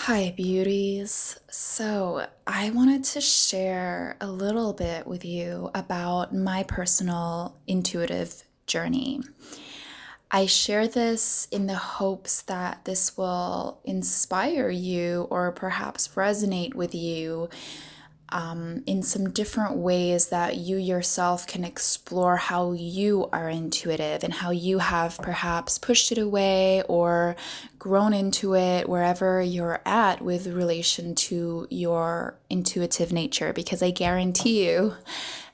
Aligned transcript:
Hi, 0.00 0.34
beauties. 0.36 1.40
So, 1.50 2.26
I 2.46 2.68
wanted 2.70 3.02
to 3.04 3.20
share 3.22 4.16
a 4.20 4.30
little 4.30 4.74
bit 4.74 5.06
with 5.06 5.24
you 5.24 5.70
about 5.74 6.34
my 6.34 6.62
personal 6.64 7.56
intuitive 7.66 8.44
journey. 8.66 9.20
I 10.30 10.46
share 10.46 10.86
this 10.86 11.48
in 11.50 11.66
the 11.66 11.74
hopes 11.76 12.42
that 12.42 12.84
this 12.84 13.16
will 13.16 13.80
inspire 13.84 14.68
you 14.68 15.26
or 15.30 15.50
perhaps 15.50 16.08
resonate 16.08 16.74
with 16.74 16.94
you 16.94 17.48
um, 18.30 18.82
in 18.86 19.02
some 19.02 19.30
different 19.30 19.76
ways 19.76 20.28
that 20.28 20.56
you 20.56 20.76
yourself 20.76 21.46
can 21.46 21.64
explore 21.64 22.36
how 22.36 22.72
you 22.72 23.28
are 23.32 23.48
intuitive 23.48 24.24
and 24.24 24.34
how 24.34 24.50
you 24.50 24.78
have 24.78 25.18
perhaps 25.18 25.78
pushed 25.78 26.10
it 26.10 26.18
away 26.18 26.82
or 26.88 27.36
grown 27.78 28.12
into 28.12 28.54
it 28.54 28.88
wherever 28.88 29.40
you're 29.40 29.80
at 29.86 30.20
with 30.20 30.46
relation 30.48 31.14
to 31.14 31.66
your 31.70 32.36
intuitive 32.50 33.12
nature. 33.12 33.52
Because 33.52 33.82
I 33.82 33.90
guarantee 33.90 34.66
you 34.66 34.94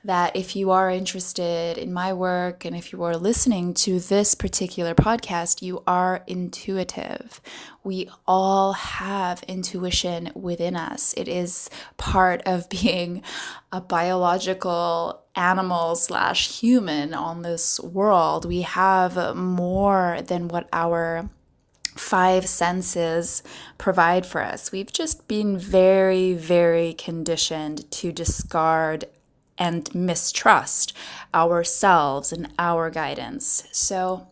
that 0.05 0.34
if 0.34 0.56
you 0.56 0.70
are 0.70 0.91
interested 0.91 1.79
in 1.79 1.92
my 1.92 2.12
work 2.12 2.65
and 2.65 2.74
if 2.77 2.93
you 2.93 3.02
are 3.05 3.16
listening 3.16 3.73
to 3.73 4.01
this 4.01 4.34
particular 4.34 4.95
podcast, 4.95 5.62
you 5.62 5.83
are 5.87 6.24
intuitive. 6.27 7.41
We 7.84 8.09
all 8.27 8.73
have 8.73 9.43
intuition 9.45 10.33
within 10.34 10.74
us. 10.74 11.15
It 11.16 11.29
is 11.29 11.70
part 11.98 12.43
of 12.46 12.69
being 12.83 13.23
a 13.70 13.80
biological 13.80 15.23
animal 15.34 15.96
slash 15.96 16.60
human 16.60 17.15
on 17.15 17.43
this 17.43 17.80
world. 17.80 18.45
We 18.45 18.62
have 18.62 19.37
more 19.37 20.21
than 20.23 20.48
what 20.48 20.69
our 20.73 21.30
five 21.96 22.46
senses 22.46 23.43
provide 23.79 24.27
for 24.27 24.41
us. 24.41 24.73
We've 24.73 24.93
just 24.93 25.29
been 25.29 25.59
very, 25.59 26.32
very 26.32 26.95
conditioned 26.95 27.90
to 27.93 28.12
discard 28.12 29.05
and 29.59 29.95
mistrust 29.95 30.93
ourselves 31.35 32.33
and 32.33 32.53
our 32.59 32.91
guidance. 32.91 33.65
So, 33.73 34.27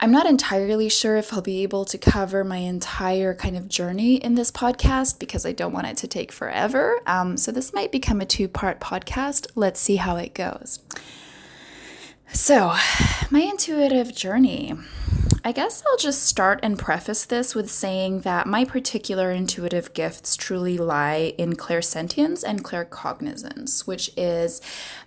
I'm 0.00 0.10
not 0.10 0.26
entirely 0.26 0.88
sure 0.88 1.14
if 1.16 1.32
I'll 1.32 1.42
be 1.42 1.62
able 1.62 1.84
to 1.84 1.96
cover 1.96 2.42
my 2.42 2.56
entire 2.56 3.34
kind 3.34 3.56
of 3.56 3.68
journey 3.68 4.16
in 4.16 4.34
this 4.34 4.50
podcast 4.50 5.20
because 5.20 5.46
I 5.46 5.52
don't 5.52 5.72
want 5.72 5.86
it 5.86 5.96
to 5.98 6.08
take 6.08 6.32
forever. 6.32 6.98
Um, 7.06 7.36
so, 7.36 7.52
this 7.52 7.72
might 7.72 7.92
become 7.92 8.20
a 8.20 8.26
two 8.26 8.48
part 8.48 8.80
podcast. 8.80 9.46
Let's 9.54 9.78
see 9.78 9.96
how 9.96 10.16
it 10.16 10.34
goes. 10.34 10.80
So, 12.32 12.74
my 13.30 13.40
intuitive 13.40 14.14
journey. 14.14 14.74
I 15.44 15.50
guess 15.50 15.82
I'll 15.84 15.96
just 15.96 16.22
start 16.22 16.60
and 16.62 16.78
preface 16.78 17.24
this 17.24 17.52
with 17.52 17.68
saying 17.68 18.20
that 18.20 18.46
my 18.46 18.64
particular 18.64 19.32
intuitive 19.32 19.92
gifts 19.92 20.36
truly 20.36 20.78
lie 20.78 21.34
in 21.36 21.54
clairsentience 21.54 22.44
and 22.46 22.62
claircognizance, 22.62 23.84
which 23.84 24.12
is 24.16 24.60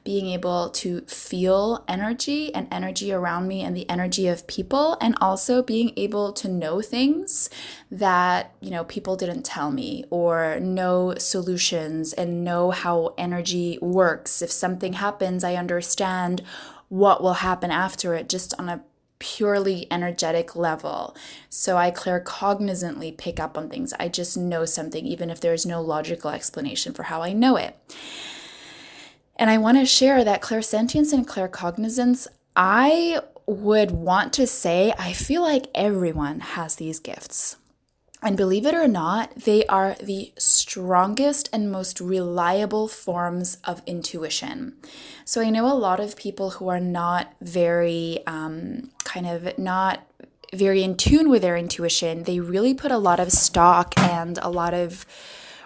being 0.03 0.27
able 0.27 0.71
to 0.71 1.01
feel 1.01 1.85
energy 1.87 2.53
and 2.53 2.67
energy 2.69 3.13
around 3.13 3.47
me 3.47 3.61
and 3.61 3.77
the 3.77 3.89
energy 3.89 4.27
of 4.27 4.45
people, 4.45 4.97
and 4.99 5.15
also 5.21 5.63
being 5.63 5.93
able 5.95 6.33
to 6.33 6.49
know 6.49 6.81
things 6.81 7.49
that, 7.89 8.53
you 8.59 8.71
know, 8.71 8.83
people 8.83 9.15
didn't 9.15 9.43
tell 9.43 9.71
me 9.71 10.03
or 10.09 10.59
know 10.59 11.15
solutions 11.17 12.11
and 12.11 12.43
know 12.43 12.71
how 12.71 13.13
energy 13.17 13.79
works. 13.81 14.41
If 14.41 14.51
something 14.51 14.93
happens, 14.93 15.45
I 15.45 15.55
understand 15.55 16.41
what 16.89 17.23
will 17.23 17.35
happen 17.35 17.71
after 17.71 18.15
it 18.15 18.27
just 18.27 18.53
on 18.59 18.67
a 18.67 18.83
purely 19.19 19.87
energetic 19.91 20.55
level. 20.55 21.15
So 21.49 21.77
I 21.77 21.91
claircognizantly 21.91 23.17
pick 23.17 23.39
up 23.39 23.57
on 23.57 23.69
things. 23.69 23.93
I 23.99 24.07
just 24.07 24.37
know 24.37 24.65
something, 24.65 25.05
even 25.05 25.29
if 25.29 25.39
there's 25.39 25.65
no 25.65 25.81
logical 25.81 26.31
explanation 26.31 26.93
for 26.93 27.03
how 27.03 27.21
I 27.21 27.33
know 27.33 27.55
it. 27.55 27.77
And 29.37 29.49
I 29.49 29.57
want 29.57 29.77
to 29.77 29.85
share 29.85 30.23
that 30.23 30.41
clairsentience 30.41 31.11
and 31.11 31.27
claircognizance, 31.27 32.27
I 32.55 33.19
would 33.45 33.91
want 33.91 34.33
to 34.33 34.47
say, 34.47 34.93
I 34.97 35.13
feel 35.13 35.41
like 35.41 35.67
everyone 35.75 36.39
has 36.39 36.75
these 36.75 36.99
gifts. 36.99 37.57
And 38.25 38.35
believe 38.35 38.65
it 38.65 38.73
or 38.73 38.87
not, 38.87 39.35
they 39.35 39.67
are 39.67 39.95
the 40.01 40.33
strongest 40.35 41.47
and 41.53 41.71
most 41.71 42.01
reliable 42.01 42.87
forms 42.87 43.59
of 43.63 43.83
intuition. 43.85 44.77
So 45.25 45.41
I 45.41 45.51
know 45.51 45.71
a 45.71 45.77
lot 45.77 45.99
of 45.99 46.15
people 46.15 46.49
who 46.49 46.67
are 46.67 46.79
not 46.79 47.35
very, 47.39 48.23
um, 48.25 48.89
kind 49.03 49.27
of 49.27 49.55
not 49.59 50.07
very 50.51 50.81
in 50.81 50.97
tune 50.97 51.29
with 51.29 51.43
their 51.43 51.55
intuition. 51.55 52.23
They 52.23 52.39
really 52.39 52.73
put 52.73 52.91
a 52.91 52.97
lot 52.97 53.19
of 53.19 53.31
stock 53.31 53.93
and 53.99 54.39
a 54.41 54.49
lot 54.49 54.73
of 54.73 55.05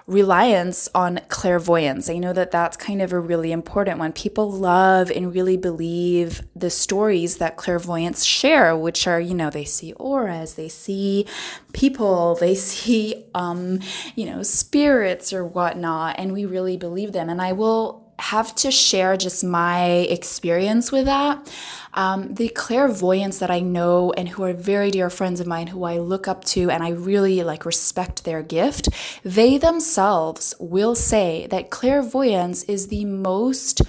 reliance 0.09 0.89
on 0.95 1.19
clairvoyance. 1.29 2.09
I 2.09 2.17
know 2.17 2.33
that 2.33 2.49
that's 2.49 2.75
kind 2.75 2.99
of 2.99 3.13
a 3.13 3.19
really 3.19 3.51
important 3.51 3.99
one. 3.99 4.11
People 4.11 4.51
love 4.51 5.11
and 5.11 5.33
really 5.33 5.55
believe 5.55 6.41
the 6.55 6.71
stories 6.71 7.37
that 7.37 7.57
clairvoyants 7.57 8.23
share, 8.25 8.75
which 8.75 9.05
are, 9.05 9.21
you 9.21 9.35
know, 9.35 9.51
they 9.51 9.65
see 9.65 9.93
auras, 9.93 10.55
they 10.55 10.67
see 10.67 11.27
people, 11.73 12.35
they 12.35 12.55
see, 12.69 13.25
um, 13.35 13.79
you 14.15 14.25
know, 14.25 14.41
spirits 14.41 15.31
or 15.31 15.45
whatnot, 15.45 16.15
and 16.17 16.33
we 16.33 16.43
really 16.43 16.75
believe 16.75 17.11
them. 17.11 17.29
And 17.29 17.39
I 17.39 17.51
will 17.51 18.08
have 18.19 18.53
to 18.55 18.71
share 18.71 19.17
just 19.17 19.43
my 19.43 19.85
experience 19.87 20.91
with 20.91 21.05
that. 21.05 21.51
Um, 21.93 22.35
the 22.35 22.49
clairvoyants 22.49 23.39
that 23.39 23.49
I 23.49 23.61
know 23.61 24.11
and 24.13 24.29
who 24.29 24.43
are 24.43 24.53
very 24.53 24.91
dear 24.91 25.09
friends 25.09 25.39
of 25.39 25.47
mine 25.47 25.67
who 25.67 25.83
I 25.85 25.97
look 25.97 26.27
up 26.27 26.45
to 26.45 26.69
and 26.69 26.83
I 26.83 26.89
really 26.89 27.43
like 27.43 27.65
respect 27.65 28.23
their 28.25 28.43
gift, 28.43 28.89
they 29.23 29.57
themselves 29.57 30.53
will 30.59 30.95
say 30.95 31.47
that 31.49 31.71
clairvoyance 31.71 32.63
is 32.63 32.87
the 32.87 33.05
most, 33.05 33.81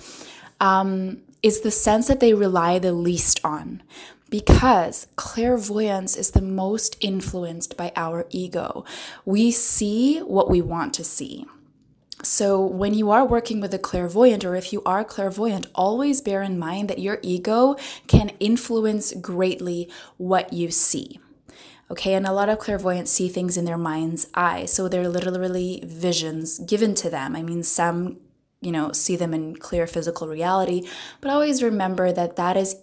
um, 0.61 1.19
is 1.43 1.61
the 1.61 1.71
sense 1.71 2.09
that 2.09 2.21
they 2.21 2.33
rely 2.33 2.79
the 2.79 2.93
least 2.93 3.41
on 3.45 3.83
because 4.31 5.09
clairvoyance 5.17 6.17
is 6.17 6.31
the 6.31 6.41
most 6.41 6.97
influenced 7.01 7.77
by 7.77 7.93
our 7.97 8.27
ego. 8.31 8.85
We 9.25 9.51
see 9.51 10.21
what 10.21 10.49
we 10.49 10.63
want 10.63 10.95
to 10.95 11.05
see. 11.05 11.47
So, 12.23 12.61
when 12.61 12.93
you 12.93 13.11
are 13.11 13.25
working 13.25 13.61
with 13.61 13.73
a 13.73 13.79
clairvoyant, 13.79 14.45
or 14.45 14.55
if 14.55 14.73
you 14.73 14.83
are 14.85 15.05
clairvoyant, 15.05 15.67
always 15.75 16.21
bear 16.21 16.43
in 16.43 16.59
mind 16.59 16.91
that 16.91 16.99
your 16.99 17.19
ego 17.23 17.77
can 18.09 18.31
influence 18.41 19.15
greatly 19.15 19.91
what 20.19 20.53
you 20.53 20.71
see. 20.71 21.19
Okay, 21.91 22.15
and 22.15 22.27
a 22.27 22.33
lot 22.33 22.51
of 22.51 22.59
clairvoyants 22.59 23.11
see 23.11 23.29
things 23.29 23.57
in 23.57 23.65
their 23.65 23.79
mind's 23.79 24.29
eye. 24.35 24.67
So, 24.67 24.87
they're 24.87 25.09
literally 25.09 25.83
visions 25.87 26.59
given 26.59 26.95
to 26.97 27.09
them. 27.09 27.35
I 27.35 27.43
mean, 27.43 27.63
some, 27.63 28.19
you 28.61 28.71
know, 28.71 28.93
see 28.93 29.17
them 29.17 29.33
in 29.33 29.57
clear 29.57 29.87
physical 29.87 30.29
reality, 30.29 30.87
but 31.23 31.31
always 31.31 31.63
remember 31.63 32.13
that 32.13 32.37
that 32.37 32.57
is 32.57 32.77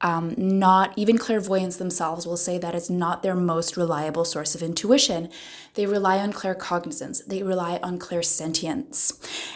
um, 0.00 0.34
not 0.36 0.92
even 0.96 1.18
clairvoyants 1.18 1.76
themselves 1.76 2.26
will 2.26 2.36
say 2.36 2.58
that 2.58 2.74
it's 2.74 2.90
not 2.90 3.22
their 3.22 3.34
most 3.34 3.76
reliable 3.76 4.24
source 4.24 4.54
of 4.54 4.62
intuition. 4.62 5.28
They 5.74 5.86
rely 5.86 6.18
on 6.18 6.32
claircognizance, 6.32 7.24
they 7.26 7.42
rely 7.42 7.78
on 7.82 7.98
clairsentience. 7.98 9.12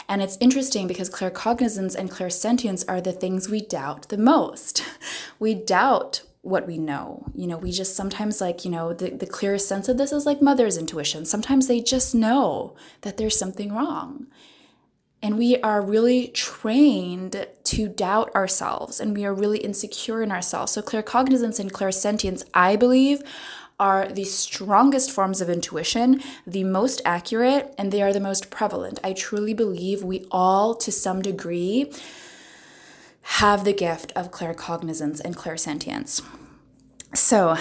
And 0.08 0.22
it's 0.22 0.38
interesting 0.40 0.86
because 0.86 1.10
claircognizance 1.10 1.94
and 1.94 2.10
clairsentience 2.10 2.84
are 2.88 3.00
the 3.00 3.12
things 3.12 3.48
we 3.48 3.60
doubt 3.60 4.08
the 4.08 4.18
most. 4.18 4.84
We 5.38 5.54
doubt 5.54 6.22
what 6.42 6.66
we 6.66 6.78
know. 6.78 7.26
You 7.34 7.46
know, 7.46 7.56
we 7.56 7.72
just 7.72 7.96
sometimes 7.96 8.40
like, 8.40 8.64
you 8.64 8.70
know, 8.70 8.92
the, 8.92 9.10
the 9.10 9.26
clearest 9.26 9.66
sense 9.66 9.88
of 9.88 9.96
this 9.96 10.12
is 10.12 10.26
like 10.26 10.40
mother's 10.40 10.76
intuition. 10.76 11.24
Sometimes 11.24 11.66
they 11.66 11.80
just 11.80 12.14
know 12.14 12.76
that 13.00 13.16
there's 13.16 13.36
something 13.36 13.74
wrong. 13.74 14.26
And 15.24 15.38
we 15.38 15.56
are 15.62 15.80
really 15.80 16.28
trained 16.28 17.46
to 17.64 17.88
doubt 17.88 18.34
ourselves 18.34 19.00
and 19.00 19.16
we 19.16 19.24
are 19.24 19.32
really 19.32 19.56
insecure 19.56 20.22
in 20.22 20.30
ourselves. 20.30 20.72
So, 20.72 20.82
claircognizance 20.82 21.58
and 21.58 21.72
clairsentience, 21.72 22.44
I 22.52 22.76
believe, 22.76 23.22
are 23.80 24.06
the 24.06 24.24
strongest 24.24 25.10
forms 25.10 25.40
of 25.40 25.48
intuition, 25.48 26.22
the 26.46 26.64
most 26.64 27.00
accurate, 27.06 27.74
and 27.78 27.90
they 27.90 28.02
are 28.02 28.12
the 28.12 28.20
most 28.20 28.50
prevalent. 28.50 29.00
I 29.02 29.14
truly 29.14 29.54
believe 29.54 30.04
we 30.04 30.26
all, 30.30 30.74
to 30.74 30.92
some 30.92 31.22
degree, 31.22 31.90
have 33.22 33.64
the 33.64 33.72
gift 33.72 34.12
of 34.14 34.30
claircognizance 34.30 35.22
and 35.24 35.34
clairsentience. 35.34 36.20
So, 37.14 37.56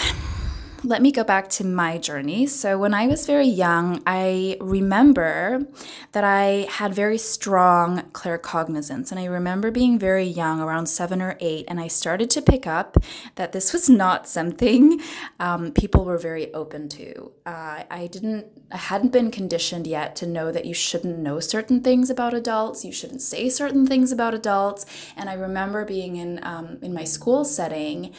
let 0.83 1.01
me 1.01 1.11
go 1.11 1.23
back 1.23 1.49
to 1.49 1.63
my 1.63 1.97
journey. 1.97 2.45
So, 2.45 2.77
when 2.77 2.93
I 2.93 3.07
was 3.07 3.25
very 3.25 3.47
young, 3.47 4.03
I 4.05 4.57
remember 4.59 5.65
that 6.11 6.23
I 6.23 6.67
had 6.69 6.93
very 6.93 7.17
strong 7.17 8.01
claircognizance. 8.11 9.09
And 9.11 9.19
I 9.19 9.25
remember 9.25 9.71
being 9.71 9.97
very 9.97 10.25
young, 10.25 10.59
around 10.59 10.87
seven 10.87 11.21
or 11.21 11.37
eight, 11.39 11.65
and 11.67 11.79
I 11.79 11.87
started 11.87 12.29
to 12.31 12.41
pick 12.41 12.67
up 12.67 12.97
that 13.35 13.53
this 13.53 13.71
was 13.71 13.89
not 13.89 14.27
something 14.27 14.99
um, 15.39 15.71
people 15.71 16.03
were 16.03 16.17
very 16.17 16.53
open 16.53 16.89
to. 16.89 17.31
Uh, 17.45 17.83
I 17.89 18.07
didn't, 18.07 18.45
I 18.71 18.77
hadn't 18.77 19.11
been 19.11 19.29
conditioned 19.29 19.85
yet 19.85 20.15
to 20.17 20.25
know 20.25 20.49
that 20.53 20.63
you 20.63 20.73
shouldn't 20.73 21.19
know 21.19 21.41
certain 21.41 21.81
things 21.81 22.09
about 22.09 22.33
adults, 22.33 22.85
you 22.85 22.93
shouldn't 22.93 23.21
say 23.21 23.49
certain 23.49 23.85
things 23.85 24.13
about 24.13 24.33
adults. 24.33 24.85
And 25.17 25.29
I 25.29 25.33
remember 25.33 25.83
being 25.83 26.15
in, 26.15 26.39
um, 26.43 26.77
in 26.81 26.93
my 26.93 27.03
school 27.03 27.43
setting 27.43 28.13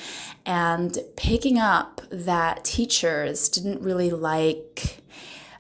and 0.45 0.99
picking 1.17 1.59
up 1.59 2.03
that 2.11 2.65
teachers 2.65 3.49
didn't 3.49 3.81
really 3.81 4.11
like 4.11 5.03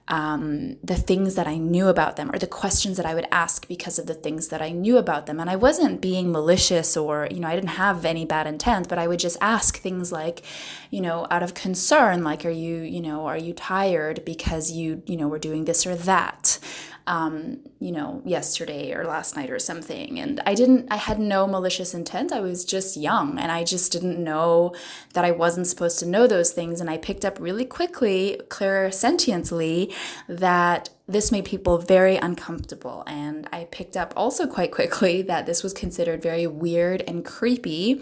um, 0.09 0.77
the 0.83 0.97
things 0.97 1.35
that 1.35 1.47
I 1.47 1.56
knew 1.56 1.89
about 1.89 2.17
them 2.17 2.31
or 2.31 2.39
the 2.39 2.47
questions 2.47 2.99
that 2.99 3.06
I 3.06 3.15
would 3.15 3.27
ask 3.33 3.67
because 3.67 3.99
of 3.99 4.06
the 4.06 4.15
things 4.15 4.49
that 4.49 4.61
I 4.61 4.71
knew 4.71 4.99
about 4.99 5.27
them. 5.27 5.41
And 5.41 5.49
I 5.49 5.56
wasn't 5.56 6.03
being 6.03 6.31
malicious 6.31 6.97
or, 6.97 7.27
you 7.31 7.41
know, 7.41 7.49
I 7.49 7.55
didn't 7.55 7.71
have 7.71 8.05
any 8.05 8.27
bad 8.27 8.47
intent, 8.47 8.89
but 8.89 8.99
I 8.99 9.09
would 9.09 9.19
just 9.19 9.39
ask 9.41 9.79
things 9.79 10.12
like, 10.12 10.43
you 10.91 11.01
know, 11.01 11.27
out 11.31 11.43
of 11.43 11.55
concern, 11.55 12.23
like, 12.23 12.45
are 12.45 12.51
you, 12.51 12.83
you 12.83 13.01
know, 13.01 13.27
are 13.27 13.39
you 13.39 13.55
tired 13.55 14.25
because 14.27 14.71
you, 14.71 15.03
you 15.06 15.17
know, 15.17 15.29
were 15.29 15.39
doing 15.39 15.65
this 15.65 15.87
or 15.87 15.95
that? 15.97 16.59
Um, 17.06 17.59
you 17.81 17.93
know, 17.93 18.23
yesterday 18.25 18.95
or 18.95 19.05
last 19.05 19.37
night 19.37 19.51
or 19.51 19.59
something. 19.59 20.19
And 20.19 20.41
I 20.47 20.55
didn't, 20.55 20.87
I 20.91 20.97
had 20.97 21.19
no 21.19 21.47
malicious 21.47 21.93
intent. 21.93 22.33
I 22.33 22.41
was 22.41 22.65
just 22.65 22.97
young 22.97 23.39
and 23.39 23.53
I 23.53 23.62
just 23.62 23.93
didn't 23.93 24.23
know 24.23 24.75
that 25.12 25.25
I 25.25 25.31
wasn't 25.31 25.67
supposed 25.67 25.99
to 25.99 26.06
know 26.06 26.27
those 26.27 26.53
things. 26.53 26.81
And 26.81 26.89
I 26.89 26.97
picked 26.97 27.25
up 27.25 27.39
really 27.39 27.67
quickly, 27.67 28.41
clairsentiently, 28.49 29.93
that 30.29 30.89
this 31.06 31.31
made 31.31 31.45
people 31.45 31.77
very 31.77 32.17
uncomfortable. 32.17 33.05
And 33.07 33.49
I 33.53 33.65
picked 33.71 33.99
up 33.99 34.15
also 34.17 34.47
quite 34.47 34.73
quickly 34.73 35.21
that 35.31 35.45
this 35.45 35.62
was 35.62 35.75
considered 35.75 36.23
very 36.23 36.47
weird 36.47 37.03
and 37.07 37.25
creepy. 37.25 38.00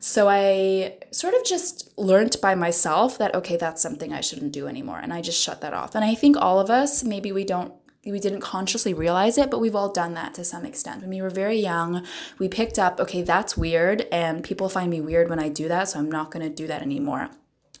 So 0.00 0.28
I 0.28 0.98
sort 1.12 1.34
of 1.34 1.44
just 1.44 1.96
learned 1.96 2.36
by 2.42 2.56
myself 2.56 3.16
that, 3.18 3.34
okay, 3.34 3.56
that's 3.56 3.80
something 3.80 4.12
I 4.12 4.20
shouldn't 4.20 4.52
do 4.52 4.66
anymore. 4.66 4.98
And 4.98 5.14
I 5.14 5.22
just 5.22 5.40
shut 5.40 5.60
that 5.62 5.72
off. 5.72 5.94
And 5.94 6.04
I 6.04 6.14
think 6.14 6.36
all 6.36 6.58
of 6.58 6.68
us, 6.68 7.04
maybe 7.04 7.32
we 7.32 7.44
don't 7.44 7.72
we 8.06 8.20
didn't 8.20 8.40
consciously 8.40 8.92
realize 8.92 9.38
it, 9.38 9.50
but 9.50 9.60
we've 9.60 9.74
all 9.74 9.90
done 9.90 10.14
that 10.14 10.34
to 10.34 10.44
some 10.44 10.64
extent. 10.64 11.00
When 11.00 11.10
we 11.10 11.22
were 11.22 11.30
very 11.30 11.58
young, 11.58 12.04
we 12.38 12.48
picked 12.48 12.78
up, 12.78 13.00
okay, 13.00 13.22
that's 13.22 13.56
weird, 13.56 14.02
and 14.12 14.44
people 14.44 14.68
find 14.68 14.90
me 14.90 15.00
weird 15.00 15.30
when 15.30 15.40
I 15.40 15.48
do 15.48 15.68
that, 15.68 15.88
so 15.88 15.98
I'm 15.98 16.10
not 16.10 16.30
going 16.30 16.42
to 16.42 16.54
do 16.54 16.66
that 16.66 16.82
anymore. 16.82 17.30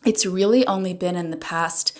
It's 0.04 0.26
really 0.26 0.66
only 0.66 0.94
been 0.94 1.16
in 1.16 1.30
the 1.30 1.36
past. 1.36 1.96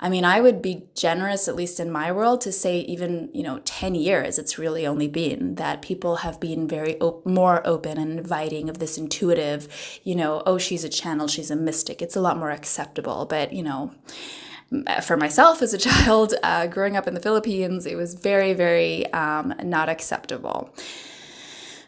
I 0.00 0.08
mean, 0.08 0.24
I 0.24 0.40
would 0.40 0.62
be 0.62 0.84
generous, 0.94 1.48
at 1.48 1.56
least 1.56 1.80
in 1.80 1.90
my 1.90 2.12
world, 2.12 2.40
to 2.42 2.52
say 2.52 2.80
even, 2.80 3.30
you 3.32 3.42
know, 3.42 3.60
10 3.64 3.96
years, 3.96 4.38
it's 4.38 4.58
really 4.58 4.86
only 4.86 5.08
been 5.08 5.56
that 5.56 5.82
people 5.82 6.16
have 6.16 6.38
been 6.38 6.68
very 6.68 6.98
op- 7.00 7.26
more 7.26 7.66
open 7.66 7.98
and 7.98 8.18
inviting 8.18 8.68
of 8.68 8.78
this 8.78 8.96
intuitive, 8.96 9.66
you 10.04 10.14
know, 10.14 10.42
oh, 10.46 10.56
she's 10.56 10.84
a 10.84 10.88
channel, 10.88 11.26
she's 11.26 11.50
a 11.50 11.56
mystic. 11.56 12.00
It's 12.00 12.14
a 12.14 12.20
lot 12.20 12.38
more 12.38 12.50
acceptable. 12.50 13.26
But, 13.26 13.52
you 13.52 13.64
know, 13.64 13.90
for 15.02 15.16
myself 15.16 15.62
as 15.62 15.74
a 15.74 15.78
child, 15.88 16.34
uh, 16.42 16.66
growing 16.66 16.96
up 16.96 17.06
in 17.06 17.14
the 17.14 17.20
Philippines, 17.20 17.86
it 17.86 17.96
was 17.96 18.14
very, 18.14 18.52
very 18.52 19.10
um, 19.12 19.54
not 19.62 19.88
acceptable. 19.88 20.74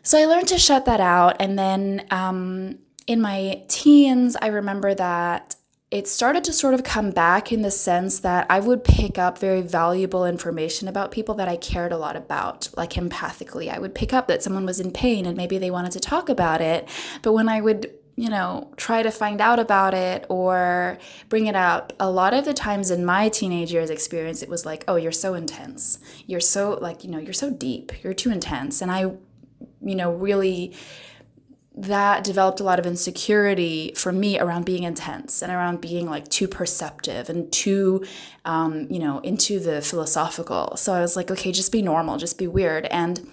So 0.03 0.19
I 0.19 0.25
learned 0.25 0.49
to 0.49 0.59
shut 0.59 0.87
that 0.87 1.01
out. 1.01 1.37
And 1.41 1.59
then 1.59 2.07
um, 2.11 2.79
in 3.07 3.21
my 3.21 3.63
teens, 3.69 4.37
I 4.41 4.49
remember 4.49 4.95
that 4.95 5.57
it 5.91 6.07
started 6.07 6.45
to 6.45 6.53
sort 6.53 6.73
of 6.73 6.85
come 6.85 7.11
back 7.11 7.51
in 7.51 7.63
the 7.63 7.71
sense 7.71 8.21
that 8.21 8.47
I 8.49 8.61
would 8.61 8.85
pick 8.85 9.19
up 9.19 9.39
very 9.39 9.61
valuable 9.61 10.25
information 10.25 10.87
about 10.87 11.11
people 11.11 11.35
that 11.35 11.49
I 11.49 11.57
cared 11.57 11.91
a 11.91 11.99
lot 11.99 12.15
about, 12.15 12.69
like 12.77 12.93
empathically. 12.93 13.69
I 13.69 13.81
would 13.81 13.95
pick 13.95 14.13
up 14.13 14.29
that 14.29 14.43
someone 14.43 14.65
was 14.65 14.79
in 14.79 14.93
pain 14.93 15.27
and 15.27 15.37
maybe 15.37 15.59
they 15.59 15.71
wanted 15.71 15.91
to 15.93 16.01
talk 16.01 16.29
about 16.29 16.61
it. 16.61 16.89
But 17.23 17.33
when 17.33 17.49
I 17.49 17.61
would 17.61 17.93
you 18.21 18.29
know, 18.29 18.71
try 18.77 19.03
to 19.03 19.11
find 19.11 19.41
out 19.41 19.59
about 19.59 19.95
it 19.95 20.27
or 20.29 20.99
bring 21.31 21.47
it 21.47 21.57
up. 21.57 21.95
A 21.99 22.11
lot 22.11 22.35
of 22.35 22.45
the 22.45 22.53
times 22.53 22.91
in 22.91 23.03
my 23.03 23.31
teenage 23.31 23.73
years 23.73 23.89
experience, 23.89 24.43
it 24.43 24.49
was 24.51 24.67
like, 24.67 24.85
oh, 24.87 24.97
you're 24.97 25.11
so 25.11 25.33
intense. 25.33 25.99
You're 26.27 26.39
so, 26.39 26.73
like, 26.83 27.03
you 27.03 27.11
know, 27.11 27.17
you're 27.17 27.33
so 27.33 27.51
deep. 27.51 28.05
You're 28.05 28.13
too 28.13 28.31
intense. 28.31 28.83
And 28.83 28.93
I, 28.93 29.13
you 29.81 29.95
know, 29.95 30.13
really, 30.13 30.75
that 31.75 32.23
developed 32.23 32.61
a 32.61 32.63
lot 32.63 32.79
of 32.79 32.85
insecurity 32.85 33.95
for 33.97 34.13
me 34.13 34.39
around 34.39 34.67
being 34.67 34.83
intense 34.83 35.41
and 35.41 35.51
around 35.51 35.81
being 35.81 36.11
like 36.11 36.29
too 36.29 36.47
perceptive 36.47 37.31
and 37.31 37.51
too, 37.51 38.05
um, 38.45 38.87
you 38.91 38.99
know, 38.99 39.21
into 39.21 39.59
the 39.59 39.81
philosophical. 39.81 40.77
So 40.77 40.93
I 40.93 41.01
was 41.01 41.17
like, 41.17 41.31
okay, 41.31 41.53
just 41.53 41.73
be 41.73 41.81
normal, 41.81 42.19
just 42.19 42.37
be 42.37 42.47
weird. 42.47 42.85
And 42.91 43.27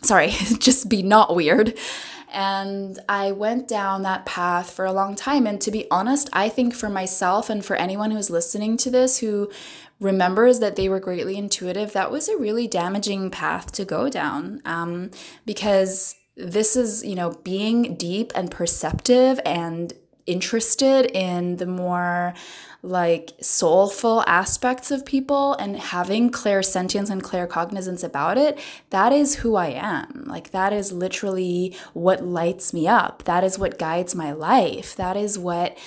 sorry, 0.00 0.30
just 0.58 0.88
be 0.88 1.00
not 1.04 1.36
weird. 1.36 1.78
And 2.32 2.98
I 3.08 3.32
went 3.32 3.68
down 3.68 4.02
that 4.02 4.26
path 4.26 4.70
for 4.70 4.84
a 4.84 4.92
long 4.92 5.14
time. 5.14 5.46
And 5.46 5.60
to 5.60 5.70
be 5.70 5.90
honest, 5.90 6.28
I 6.32 6.48
think 6.48 6.74
for 6.74 6.88
myself 6.88 7.50
and 7.50 7.64
for 7.64 7.76
anyone 7.76 8.10
who's 8.10 8.30
listening 8.30 8.76
to 8.78 8.90
this 8.90 9.18
who 9.18 9.50
remembers 10.00 10.58
that 10.58 10.76
they 10.76 10.88
were 10.88 11.00
greatly 11.00 11.36
intuitive, 11.36 11.92
that 11.92 12.10
was 12.10 12.28
a 12.28 12.36
really 12.36 12.66
damaging 12.66 13.30
path 13.30 13.70
to 13.72 13.84
go 13.84 14.08
down. 14.08 14.60
Um, 14.64 15.10
because 15.46 16.16
this 16.36 16.76
is, 16.76 17.04
you 17.04 17.14
know, 17.14 17.32
being 17.44 17.94
deep 17.96 18.32
and 18.34 18.50
perceptive 18.50 19.38
and 19.44 19.92
interested 20.26 21.10
in 21.16 21.56
the 21.56 21.66
more 21.66 22.34
like 22.82 23.32
soulful 23.40 24.24
aspects 24.26 24.90
of 24.90 25.06
people 25.06 25.54
and 25.54 25.76
having 25.76 26.30
clairsentience 26.30 27.10
and 27.10 27.22
claircognizance 27.22 28.02
about 28.02 28.36
it, 28.36 28.58
that 28.90 29.12
is 29.12 29.36
who 29.36 29.54
I 29.54 29.68
am. 29.68 30.24
Like, 30.26 30.50
that 30.50 30.72
is 30.72 30.92
literally 30.92 31.76
what 31.92 32.24
lights 32.24 32.74
me 32.74 32.88
up. 32.88 33.22
That 33.24 33.44
is 33.44 33.58
what 33.58 33.78
guides 33.78 34.14
my 34.14 34.32
life. 34.32 34.96
That 34.96 35.16
is 35.16 35.38
what 35.38 35.78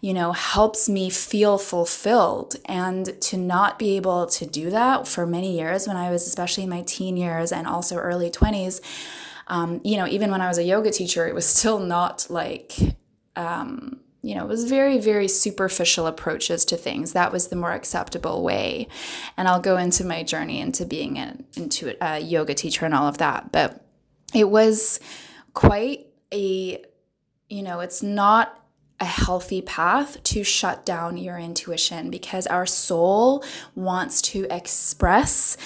you 0.00 0.14
know, 0.14 0.32
helps 0.32 0.88
me 0.88 1.10
feel 1.10 1.58
fulfilled. 1.58 2.56
And 2.64 3.20
to 3.20 3.36
not 3.36 3.78
be 3.78 3.96
able 3.96 4.26
to 4.28 4.46
do 4.46 4.70
that 4.70 5.06
for 5.06 5.26
many 5.26 5.58
years 5.58 5.86
when 5.86 5.96
I 5.96 6.10
was, 6.10 6.26
especially 6.26 6.64
in 6.64 6.70
my 6.70 6.82
teen 6.82 7.18
years 7.18 7.52
and 7.52 7.66
also 7.66 7.96
early 7.96 8.30
20s, 8.30 8.80
um, 9.48 9.80
you 9.84 9.98
know, 9.98 10.06
even 10.06 10.30
when 10.30 10.40
I 10.40 10.48
was 10.48 10.56
a 10.56 10.62
yoga 10.62 10.90
teacher, 10.90 11.28
it 11.28 11.34
was 11.34 11.44
still 11.46 11.78
not 11.78 12.26
like, 12.30 12.72
um, 13.36 14.00
you 14.22 14.34
know, 14.34 14.44
it 14.44 14.48
was 14.48 14.64
very, 14.64 14.98
very 14.98 15.28
superficial 15.28 16.06
approaches 16.06 16.64
to 16.66 16.76
things. 16.76 17.12
That 17.12 17.32
was 17.32 17.48
the 17.48 17.56
more 17.56 17.72
acceptable 17.72 18.42
way. 18.42 18.88
And 19.36 19.48
I'll 19.48 19.60
go 19.60 19.78
into 19.78 20.04
my 20.04 20.22
journey 20.22 20.60
into 20.60 20.84
being 20.84 21.18
an, 21.18 21.44
into 21.56 21.96
a 22.04 22.18
yoga 22.18 22.54
teacher 22.54 22.84
and 22.84 22.94
all 22.94 23.08
of 23.08 23.18
that. 23.18 23.50
But 23.50 23.82
it 24.34 24.50
was 24.50 25.00
quite 25.54 26.06
a, 26.32 26.84
you 27.48 27.62
know, 27.62 27.80
it's 27.80 28.02
not 28.02 28.60
a 29.00 29.06
healthy 29.06 29.62
path 29.62 30.22
to 30.22 30.44
shut 30.44 30.84
down 30.84 31.16
your 31.16 31.38
intuition 31.38 32.10
because 32.10 32.46
our 32.46 32.66
soul 32.66 33.42
wants 33.74 34.20
to 34.20 34.46
express 34.54 35.56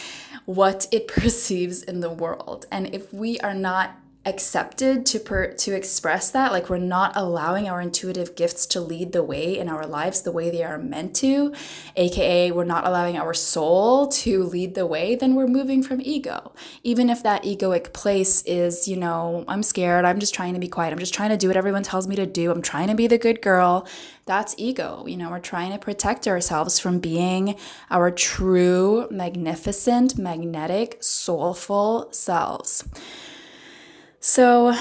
what 0.45 0.87
it 0.93 1.09
perceives 1.09 1.83
in 1.83 1.99
the 1.99 2.11
world. 2.11 2.67
And 2.71 2.95
if 2.95 3.13
we 3.13 3.41
are 3.41 3.55
not 3.55 3.99
accepted 4.27 5.05
to 5.05 5.19
per, 5.19 5.53
to 5.53 5.75
express 5.75 6.31
that 6.31 6.51
like 6.51 6.71
we're 6.71 6.79
not 6.79 7.13
allowing 7.15 7.69
our 7.69 7.81
intuitive 7.81 8.35
gifts 8.35 8.65
to 8.65 8.81
lead 8.81 9.13
the 9.13 9.23
way 9.23 9.59
in 9.59 9.69
our 9.69 9.87
lives 9.87 10.23
the 10.23 10.33
way 10.33 10.51
they 10.51 10.65
are 10.65 10.79
meant 10.79 11.15
to 11.15 11.53
aka 11.97 12.51
we're 12.51 12.65
not 12.65 12.87
allowing 12.87 13.17
our 13.17 13.35
soul 13.35 14.09
to 14.09 14.43
lead 14.45 14.75
the 14.75 14.87
way 14.87 15.15
then 15.15 15.35
we're 15.35 15.47
moving 15.47 15.83
from 15.83 16.01
ego. 16.03 16.53
Even 16.83 17.11
if 17.11 17.23
that 17.23 17.43
egoic 17.45 17.93
place 17.93 18.43
is 18.43 18.89
you 18.89 18.97
know 18.97 19.45
i'm 19.47 19.63
scared 19.63 20.05
i'm 20.05 20.19
just 20.19 20.35
trying 20.35 20.55
to 20.55 20.61
be 20.61 20.69
quiet 20.69 20.93
i'm 20.93 20.99
just 20.99 21.15
trying 21.15 21.31
to 21.31 21.37
do 21.37 21.49
what 21.49 21.57
everyone 21.57 21.83
tells 21.83 22.09
me 22.09 22.17
to 22.17 22.27
do 22.27 22.51
i'm 22.51 22.63
trying 22.63 22.89
to 22.89 22.95
be 22.95 23.07
the 23.07 23.19
good 23.19 23.43
girl 23.43 23.87
that's 24.27 24.55
ego. 24.57 25.05
You 25.07 25.19
know 25.19 25.31
we're 25.31 25.39
trying 25.39 25.73
to 25.73 25.79
protect 25.79 26.27
ourselves 26.27 26.79
from 26.79 26.99
being 26.99 27.57
our 27.91 28.11
true 28.11 29.07
magnificent 29.11 30.17
magnetic 30.17 30.97
soulful 31.01 32.09
selves 32.11 32.85
so, 34.27 34.73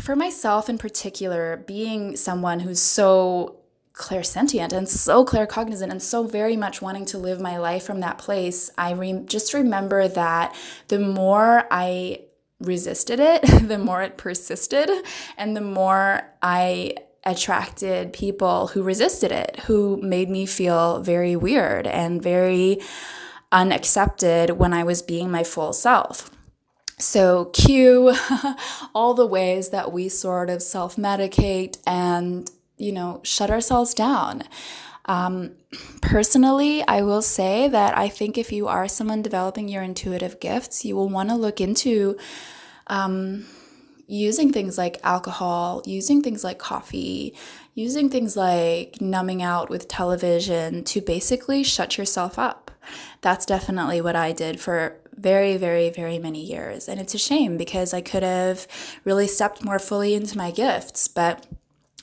for 0.00 0.16
myself 0.16 0.68
in 0.68 0.76
particular, 0.76 1.62
being 1.68 2.16
someone 2.16 2.58
who's 2.58 2.80
so 2.80 3.60
clairsentient 3.92 4.72
and 4.72 4.88
so 4.88 5.24
claircognizant 5.24 5.92
and 5.92 6.02
so 6.02 6.24
very 6.24 6.56
much 6.56 6.82
wanting 6.82 7.04
to 7.04 7.16
live 7.16 7.40
my 7.40 7.58
life 7.58 7.84
from 7.84 8.00
that 8.00 8.18
place, 8.18 8.72
I 8.76 8.90
re- 8.94 9.22
just 9.24 9.54
remember 9.54 10.08
that 10.08 10.56
the 10.88 10.98
more 10.98 11.64
I 11.70 12.22
resisted 12.58 13.20
it, 13.20 13.42
the 13.68 13.78
more 13.78 14.02
it 14.02 14.16
persisted, 14.16 14.90
and 15.36 15.56
the 15.56 15.60
more 15.60 16.22
I 16.42 16.96
attracted 17.22 18.12
people 18.12 18.66
who 18.66 18.82
resisted 18.82 19.30
it, 19.30 19.60
who 19.60 20.00
made 20.02 20.28
me 20.28 20.44
feel 20.44 21.00
very 21.00 21.36
weird 21.36 21.86
and 21.86 22.20
very 22.20 22.80
unaccepted 23.52 24.50
when 24.50 24.72
I 24.72 24.82
was 24.82 25.02
being 25.02 25.30
my 25.30 25.44
full 25.44 25.72
self. 25.72 26.31
So, 27.02 27.46
cue 27.46 28.14
all 28.94 29.14
the 29.14 29.26
ways 29.26 29.70
that 29.70 29.90
we 29.90 30.08
sort 30.08 30.48
of 30.48 30.62
self 30.62 30.94
medicate 30.94 31.78
and, 31.84 32.48
you 32.76 32.92
know, 32.92 33.20
shut 33.24 33.50
ourselves 33.50 33.92
down. 33.92 34.44
Um, 35.06 35.56
personally, 36.00 36.86
I 36.86 37.02
will 37.02 37.20
say 37.20 37.66
that 37.66 37.98
I 37.98 38.08
think 38.08 38.38
if 38.38 38.52
you 38.52 38.68
are 38.68 38.86
someone 38.86 39.20
developing 39.20 39.68
your 39.68 39.82
intuitive 39.82 40.38
gifts, 40.38 40.84
you 40.84 40.94
will 40.94 41.08
want 41.08 41.28
to 41.30 41.34
look 41.34 41.60
into 41.60 42.16
um, 42.86 43.46
using 44.06 44.52
things 44.52 44.78
like 44.78 45.00
alcohol, 45.02 45.82
using 45.84 46.22
things 46.22 46.44
like 46.44 46.60
coffee, 46.60 47.34
using 47.74 48.10
things 48.10 48.36
like 48.36 49.00
numbing 49.00 49.42
out 49.42 49.70
with 49.70 49.88
television 49.88 50.84
to 50.84 51.00
basically 51.00 51.64
shut 51.64 51.98
yourself 51.98 52.38
up. 52.38 52.70
That's 53.22 53.44
definitely 53.44 54.00
what 54.00 54.14
I 54.14 54.30
did 54.30 54.60
for 54.60 55.01
very, 55.16 55.56
very, 55.56 55.90
very 55.90 56.18
many 56.18 56.42
years. 56.44 56.88
And 56.88 57.00
it's 57.00 57.14
a 57.14 57.18
shame 57.18 57.56
because 57.56 57.94
I 57.94 58.00
could 58.00 58.22
have 58.22 58.66
really 59.04 59.26
stepped 59.26 59.64
more 59.64 59.78
fully 59.78 60.14
into 60.14 60.36
my 60.36 60.50
gifts. 60.50 61.08
But 61.08 61.46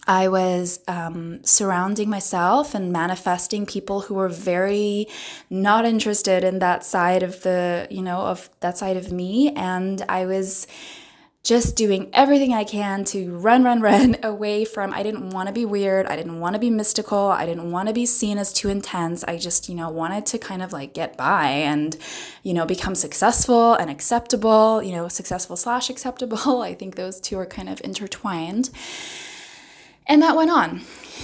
I 0.08 0.28
was 0.28 0.80
um, 0.88 1.44
surrounding 1.44 2.10
myself 2.10 2.74
and 2.74 2.92
manifesting 2.92 3.66
people 3.66 4.01
who 4.01 4.16
were 4.16 4.30
very 4.30 5.08
not 5.50 5.86
interested 5.86 6.44
in 6.44 6.60
that 6.60 6.84
side 6.84 7.22
of 7.22 7.44
the, 7.44 7.88
you 7.92 8.01
know, 8.01 8.22
of 8.22 8.50
that 8.62 8.78
side 8.78 8.98
of 8.98 9.12
me. 9.12 9.51
And 9.56 10.04
I 10.10 10.25
was 10.25 10.66
just 11.50 11.75
doing 11.75 12.12
everything 12.13 12.53
I 12.53 12.63
can 12.63 13.03
to 13.06 13.36
run, 13.36 13.63
run, 13.63 13.82
run 13.82 14.18
away 14.24 14.65
from. 14.65 14.94
I 14.94 15.01
didn't 15.01 15.32
want 15.32 15.48
to 15.48 15.51
be 15.51 15.65
weird. 15.65 16.06
I 16.06 16.15
didn't 16.15 16.39
want 16.39 16.53
to 16.53 16.60
be 16.60 16.70
mystical. 16.70 17.18
I 17.18 17.48
didn't 17.48 17.72
want 17.72 17.88
to 17.88 17.94
be 17.94 18.06
seen 18.06 18.38
as 18.38 18.53
too 18.53 18.70
intense. 18.70 19.24
I 19.24 19.39
just, 19.39 19.68
you 19.68 19.74
know, 19.74 19.89
wanted 19.89 20.27
to 20.27 20.38
kind 20.38 20.62
of 20.62 20.72
like 20.72 20.94
get 20.94 21.18
by 21.18 21.48
and, 21.48 21.98
you 22.44 22.53
know, 22.53 22.68
become 22.68 22.94
successful 22.94 23.74
and 23.74 23.89
acceptable, 23.89 24.84
you 24.84 24.91
know, 24.91 25.08
successful 25.08 25.56
slash 25.56 25.89
acceptable. 25.89 26.62
I 26.70 26.75
think 26.75 26.94
those 26.94 27.20
two 27.20 27.39
are 27.39 27.48
kind 27.48 27.68
of 27.68 27.82
intertwined. 27.84 28.70
And 30.06 30.22
that 30.22 30.36
went 30.36 30.51
on, 30.51 30.82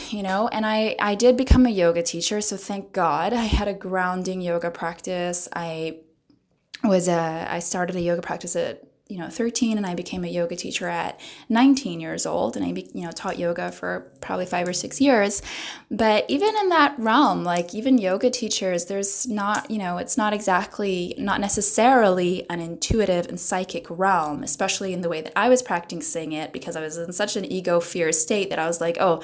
you 0.10 0.24
know, 0.24 0.48
and 0.48 0.66
I, 0.66 0.96
I 1.00 1.14
did 1.14 1.38
become 1.38 1.68
a 1.68 1.70
yoga 1.70 2.02
teacher. 2.02 2.42
So 2.42 2.58
thank 2.58 2.94
God 2.94 3.32
I 3.32 3.44
had 3.44 3.68
a 3.68 3.76
grounding 3.76 4.42
yoga 4.42 4.72
practice. 4.72 5.48
I 5.56 6.00
was 6.84 7.08
a, 7.08 7.46
I 7.48 7.60
started 7.60 7.96
a 7.96 8.02
yoga 8.02 8.24
practice 8.24 8.56
at 8.56 8.84
you 9.08 9.18
know 9.18 9.30
13 9.30 9.78
and 9.78 9.86
i 9.86 9.94
became 9.94 10.24
a 10.24 10.28
yoga 10.28 10.56
teacher 10.56 10.88
at 10.88 11.20
19 11.50 12.00
years 12.00 12.26
old 12.26 12.58
and 12.58 12.66
i 12.66 12.70
you 12.70 13.04
know 13.04 13.12
taught 13.12 13.38
yoga 13.38 13.72
for 13.72 14.12
probably 14.26 14.46
five 14.46 14.68
or 14.68 14.74
six 14.74 15.00
years. 15.00 15.42
But 15.92 16.26
even 16.28 16.56
in 16.58 16.70
that 16.70 16.96
realm 16.98 17.44
like 17.44 17.74
even 17.76 17.98
yoga 18.00 18.30
teachers 18.30 18.86
there's 18.86 19.28
not 19.28 19.70
you 19.70 19.78
know 19.78 19.98
it's 19.98 20.18
not 20.18 20.34
exactly 20.34 21.14
not 21.18 21.40
necessarily 21.40 22.50
an 22.50 22.60
intuitive 22.60 23.28
and 23.28 23.40
psychic 23.40 23.86
realm 23.90 24.44
especially 24.44 24.94
in 24.94 25.02
the 25.02 25.10
way 25.10 25.22
that 25.22 25.32
i 25.36 25.48
was 25.48 25.62
practicing 25.62 26.32
it 26.32 26.52
because 26.52 26.76
i 26.76 26.82
was 26.82 26.98
in 26.98 27.14
such 27.14 27.36
an 27.36 27.46
ego 27.46 27.80
fear 27.80 28.12
state 28.12 28.50
that 28.50 28.58
i 28.58 28.66
was 28.66 28.82
like 28.82 28.98
oh 29.00 29.22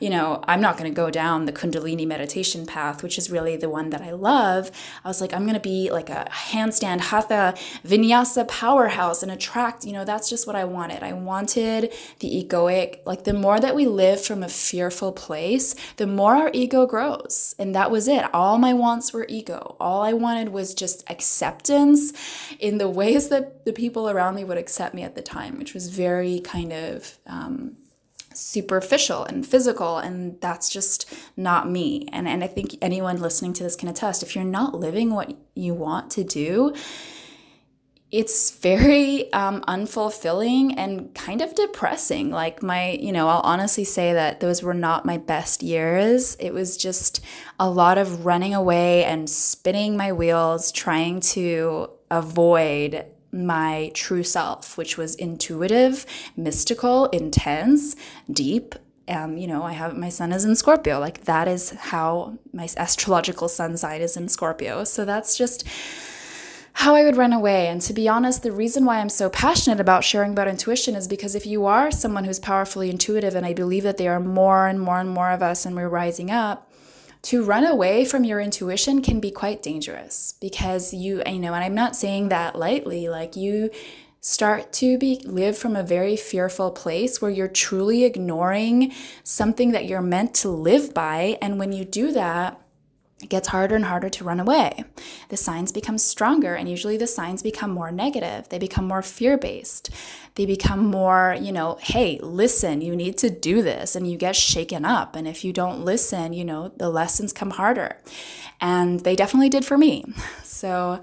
you 0.00 0.10
know 0.10 0.42
i'm 0.48 0.60
not 0.60 0.76
going 0.76 0.90
to 0.90 0.94
go 0.94 1.10
down 1.10 1.44
the 1.44 1.52
kundalini 1.52 2.06
meditation 2.06 2.66
path 2.66 3.02
which 3.02 3.16
is 3.16 3.30
really 3.30 3.56
the 3.56 3.70
one 3.70 3.90
that 3.90 4.02
i 4.02 4.10
love. 4.10 4.70
I 5.04 5.08
was 5.08 5.20
like 5.20 5.32
i'm 5.32 5.42
going 5.42 5.54
to 5.54 5.60
be 5.60 5.90
like 5.90 6.10
a 6.10 6.26
handstand 6.30 7.00
hatha 7.02 7.54
vinyasa 7.86 8.48
powerhouse 8.48 9.19
and 9.22 9.32
attract, 9.32 9.84
you 9.84 9.92
know, 9.92 10.04
that's 10.04 10.28
just 10.28 10.46
what 10.46 10.56
I 10.56 10.64
wanted. 10.64 11.02
I 11.02 11.12
wanted 11.12 11.92
the 12.20 12.44
egoic, 12.44 13.00
like 13.06 13.24
the 13.24 13.32
more 13.32 13.60
that 13.60 13.74
we 13.74 13.86
live 13.86 14.24
from 14.24 14.42
a 14.42 14.48
fearful 14.48 15.12
place, 15.12 15.74
the 15.96 16.06
more 16.06 16.36
our 16.36 16.50
ego 16.52 16.86
grows. 16.86 17.54
And 17.58 17.74
that 17.74 17.90
was 17.90 18.08
it. 18.08 18.32
All 18.34 18.58
my 18.58 18.74
wants 18.74 19.12
were 19.12 19.26
ego. 19.28 19.76
All 19.80 20.02
I 20.02 20.12
wanted 20.12 20.50
was 20.50 20.74
just 20.74 21.08
acceptance 21.10 22.12
in 22.58 22.78
the 22.78 22.88
ways 22.88 23.28
that 23.28 23.64
the 23.64 23.72
people 23.72 24.08
around 24.08 24.34
me 24.34 24.44
would 24.44 24.58
accept 24.58 24.94
me 24.94 25.02
at 25.02 25.14
the 25.14 25.22
time, 25.22 25.58
which 25.58 25.74
was 25.74 25.88
very 25.88 26.40
kind 26.40 26.72
of, 26.72 27.18
um, 27.26 27.76
superficial 28.32 29.24
and 29.24 29.44
physical 29.44 29.98
and 29.98 30.40
that's 30.40 30.68
just 30.68 31.12
not 31.36 31.68
me 31.68 32.06
and 32.12 32.28
and 32.28 32.44
I 32.44 32.46
think 32.46 32.76
anyone 32.80 33.20
listening 33.20 33.52
to 33.54 33.64
this 33.64 33.74
can 33.74 33.88
attest 33.88 34.22
if 34.22 34.36
you're 34.36 34.44
not 34.44 34.74
living 34.74 35.10
what 35.10 35.36
you 35.54 35.74
want 35.74 36.12
to 36.12 36.22
do 36.22 36.72
it's 38.12 38.50
very 38.50 39.32
um, 39.32 39.62
unfulfilling 39.62 40.74
and 40.76 41.14
kind 41.14 41.40
of 41.40 41.54
depressing. 41.54 42.30
Like, 42.30 42.62
my, 42.62 42.92
you 42.92 43.12
know, 43.12 43.28
I'll 43.28 43.40
honestly 43.40 43.84
say 43.84 44.12
that 44.12 44.40
those 44.40 44.62
were 44.62 44.74
not 44.74 45.06
my 45.06 45.16
best 45.16 45.62
years. 45.62 46.36
It 46.40 46.52
was 46.52 46.76
just 46.76 47.20
a 47.60 47.70
lot 47.70 47.98
of 47.98 48.26
running 48.26 48.54
away 48.54 49.04
and 49.04 49.30
spinning 49.30 49.96
my 49.96 50.12
wheels, 50.12 50.72
trying 50.72 51.20
to 51.20 51.90
avoid 52.10 53.06
my 53.32 53.92
true 53.94 54.24
self, 54.24 54.76
which 54.76 54.96
was 54.96 55.14
intuitive, 55.14 56.04
mystical, 56.36 57.06
intense, 57.06 57.94
deep. 58.32 58.74
Um, 59.06 59.36
you 59.36 59.46
know, 59.46 59.62
I 59.62 59.72
have 59.72 59.96
my 59.96 60.08
sun 60.08 60.32
is 60.32 60.44
in 60.44 60.56
Scorpio. 60.56 60.98
Like, 60.98 61.24
that 61.24 61.46
is 61.46 61.70
how 61.70 62.38
my 62.52 62.68
astrological 62.76 63.48
sun 63.48 63.76
side 63.76 64.02
is 64.02 64.16
in 64.16 64.28
Scorpio. 64.28 64.82
So, 64.82 65.04
that's 65.04 65.38
just 65.38 65.64
how 66.74 66.94
I 66.94 67.04
would 67.04 67.16
run 67.16 67.32
away. 67.32 67.68
And 67.68 67.80
to 67.82 67.92
be 67.92 68.08
honest, 68.08 68.42
the 68.42 68.52
reason 68.52 68.84
why 68.84 68.98
I'm 68.98 69.08
so 69.08 69.28
passionate 69.28 69.80
about 69.80 70.04
sharing 70.04 70.32
about 70.32 70.48
intuition 70.48 70.94
is 70.94 71.08
because 71.08 71.34
if 71.34 71.46
you 71.46 71.66
are 71.66 71.90
someone 71.90 72.24
who's 72.24 72.38
powerfully 72.38 72.90
intuitive, 72.90 73.34
and 73.34 73.44
I 73.44 73.52
believe 73.52 73.82
that 73.82 73.96
there 73.96 74.12
are 74.12 74.20
more 74.20 74.66
and 74.66 74.80
more 74.80 75.00
and 75.00 75.10
more 75.10 75.30
of 75.30 75.42
us, 75.42 75.66
and 75.66 75.76
we're 75.76 75.88
rising 75.88 76.30
up, 76.30 76.70
to 77.22 77.44
run 77.44 77.66
away 77.66 78.04
from 78.04 78.24
your 78.24 78.40
intuition 78.40 79.02
can 79.02 79.20
be 79.20 79.30
quite 79.30 79.62
dangerous 79.62 80.34
because 80.40 80.94
you, 80.94 81.22
you 81.26 81.38
know, 81.38 81.52
and 81.52 81.62
I'm 81.62 81.74
not 81.74 81.96
saying 81.96 82.30
that 82.30 82.58
lightly, 82.58 83.08
like 83.08 83.36
you 83.36 83.70
start 84.20 84.72
to 84.74 84.98
be 84.98 85.20
live 85.24 85.56
from 85.56 85.76
a 85.76 85.82
very 85.82 86.16
fearful 86.16 86.70
place 86.70 87.20
where 87.20 87.30
you're 87.30 87.48
truly 87.48 88.04
ignoring 88.04 88.92
something 89.22 89.72
that 89.72 89.86
you're 89.86 90.02
meant 90.02 90.34
to 90.34 90.48
live 90.48 90.92
by 90.92 91.38
and 91.40 91.58
when 91.58 91.72
you 91.72 91.84
do 91.84 92.12
that 92.12 92.60
it 93.22 93.28
gets 93.28 93.48
harder 93.48 93.76
and 93.76 93.84
harder 93.84 94.08
to 94.08 94.24
run 94.24 94.40
away. 94.40 94.84
The 95.28 95.36
signs 95.36 95.72
become 95.72 95.98
stronger, 95.98 96.54
and 96.54 96.68
usually 96.68 96.96
the 96.96 97.06
signs 97.06 97.42
become 97.42 97.70
more 97.70 97.92
negative. 97.92 98.48
They 98.48 98.58
become 98.58 98.86
more 98.86 99.02
fear 99.02 99.36
based. 99.36 99.90
They 100.36 100.46
become 100.46 100.86
more, 100.86 101.36
you 101.38 101.52
know, 101.52 101.78
hey, 101.82 102.18
listen, 102.22 102.80
you 102.80 102.96
need 102.96 103.18
to 103.18 103.28
do 103.28 103.60
this, 103.62 103.94
and 103.94 104.10
you 104.10 104.16
get 104.16 104.36
shaken 104.36 104.84
up. 104.84 105.16
And 105.16 105.28
if 105.28 105.44
you 105.44 105.52
don't 105.52 105.84
listen, 105.84 106.32
you 106.32 106.44
know, 106.44 106.72
the 106.76 106.88
lessons 106.88 107.32
come 107.32 107.50
harder. 107.50 107.98
And 108.60 109.00
they 109.00 109.16
definitely 109.16 109.50
did 109.50 109.64
for 109.64 109.78
me. 109.78 110.04
So, 110.42 111.00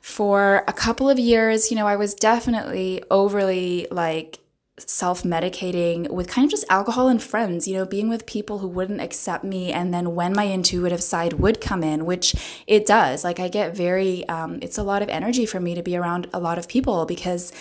for 0.00 0.62
a 0.68 0.72
couple 0.72 1.10
of 1.10 1.18
years, 1.18 1.70
you 1.70 1.76
know, 1.76 1.88
I 1.88 1.96
was 1.96 2.14
definitely 2.14 3.02
overly 3.10 3.88
like 3.90 4.38
self 4.78 5.22
medicating 5.22 6.08
with 6.10 6.28
kind 6.28 6.46
of 6.46 6.50
just 6.50 6.64
alcohol 6.70 7.08
and 7.08 7.22
friends, 7.22 7.68
you 7.68 7.74
know, 7.74 7.84
being 7.84 8.08
with 8.08 8.24
people 8.26 8.58
who 8.60 8.68
wouldn't 8.68 9.00
accept 9.00 9.44
me. 9.44 9.70
And 9.72 9.92
then 9.92 10.14
when 10.14 10.34
my 10.34 10.44
intuitive 10.44 11.02
side 11.02 11.34
would 11.34 11.60
come 11.60 11.82
in, 11.82 12.06
which 12.06 12.34
it 12.66 12.86
does, 12.86 13.22
like 13.22 13.38
I 13.38 13.48
get 13.48 13.76
very, 13.76 14.26
um, 14.28 14.58
it's 14.62 14.78
a 14.78 14.82
lot 14.82 15.02
of 15.02 15.08
energy 15.10 15.44
for 15.44 15.60
me 15.60 15.74
to 15.74 15.82
be 15.82 15.96
around 15.96 16.28
a 16.32 16.40
lot 16.40 16.58
of 16.58 16.68
people 16.68 17.04
because 17.04 17.52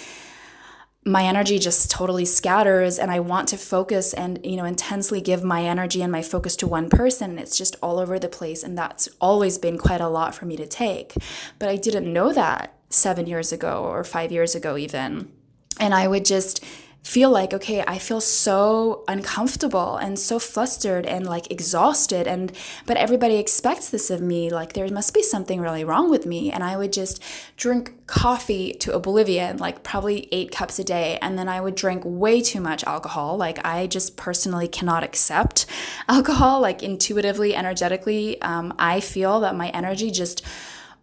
my 1.04 1.26
energy 1.26 1.58
just 1.58 1.90
totally 1.90 2.26
scatters 2.26 3.00
and 3.00 3.10
I 3.10 3.20
want 3.20 3.48
to 3.50 3.58
focus 3.58 4.14
and 4.14 4.40
you 4.46 4.56
know 4.56 4.66
intensely 4.66 5.20
give 5.20 5.44
my 5.44 5.64
energy 5.64 6.04
and 6.04 6.12
my 6.12 6.22
focus 6.22 6.56
to 6.58 6.68
one 6.68 6.90
person. 6.90 7.32
And 7.32 7.40
it's 7.40 7.58
just 7.58 7.76
all 7.82 8.00
over 8.00 8.20
the 8.20 8.30
place. 8.30 8.64
And 8.64 8.78
that's 8.78 9.10
always 9.20 9.58
been 9.58 9.78
quite 9.78 10.02
a 10.02 10.08
lot 10.08 10.34
for 10.34 10.46
me 10.46 10.56
to 10.58 10.68
take. 10.68 11.14
But 11.60 11.70
I 11.70 11.76
didn't 11.76 12.12
know 12.12 12.32
that 12.34 12.78
7 12.90 13.26
years 13.28 13.52
ago 13.52 13.84
or 13.84 14.04
5 14.04 14.32
years 14.32 14.56
ago 14.56 14.78
even. 14.78 15.32
And 15.80 15.94
I 15.94 16.08
would 16.08 16.26
just 16.26 16.64
feel 17.04 17.32
like 17.32 17.52
okay 17.52 17.84
i 17.88 17.98
feel 17.98 18.22
so 18.22 19.04
uncomfortable 19.08 19.98
and 19.98 20.20
so 20.20 20.38
flustered 20.38 21.04
and 21.06 21.26
like 21.26 21.50
exhausted 21.50 22.28
and 22.28 22.52
but 22.86 22.96
everybody 22.96 23.38
expects 23.38 23.90
this 23.90 24.12
of 24.12 24.22
me 24.22 24.52
like 24.52 24.74
there 24.74 24.88
must 24.90 25.12
be 25.12 25.24
something 25.24 25.60
really 25.60 25.84
wrong 25.84 26.12
with 26.12 26.28
me 26.28 26.52
and 26.52 26.64
i 26.64 26.78
would 26.78 26.94
just 26.94 27.22
drink 27.58 27.92
coffee 28.06 28.74
to 28.74 28.94
oblivion 28.94 29.58
like 29.58 29.82
probably 29.82 30.28
8 30.32 30.52
cups 30.52 30.78
a 30.78 30.84
day 30.84 31.18
and 31.24 31.40
then 31.40 31.50
i 31.50 31.60
would 31.60 31.74
drink 31.74 32.04
way 32.06 32.40
too 32.40 32.62
much 32.62 32.84
alcohol 32.84 33.36
like 33.36 33.66
i 33.66 33.88
just 33.88 34.16
personally 34.16 34.68
cannot 34.68 35.04
accept 35.04 35.66
alcohol 36.08 36.62
like 36.62 36.84
intuitively 36.84 37.56
energetically 37.56 38.40
um, 38.44 38.74
i 38.78 39.00
feel 39.00 39.40
that 39.40 39.56
my 39.56 39.70
energy 39.70 40.12
just 40.12 40.46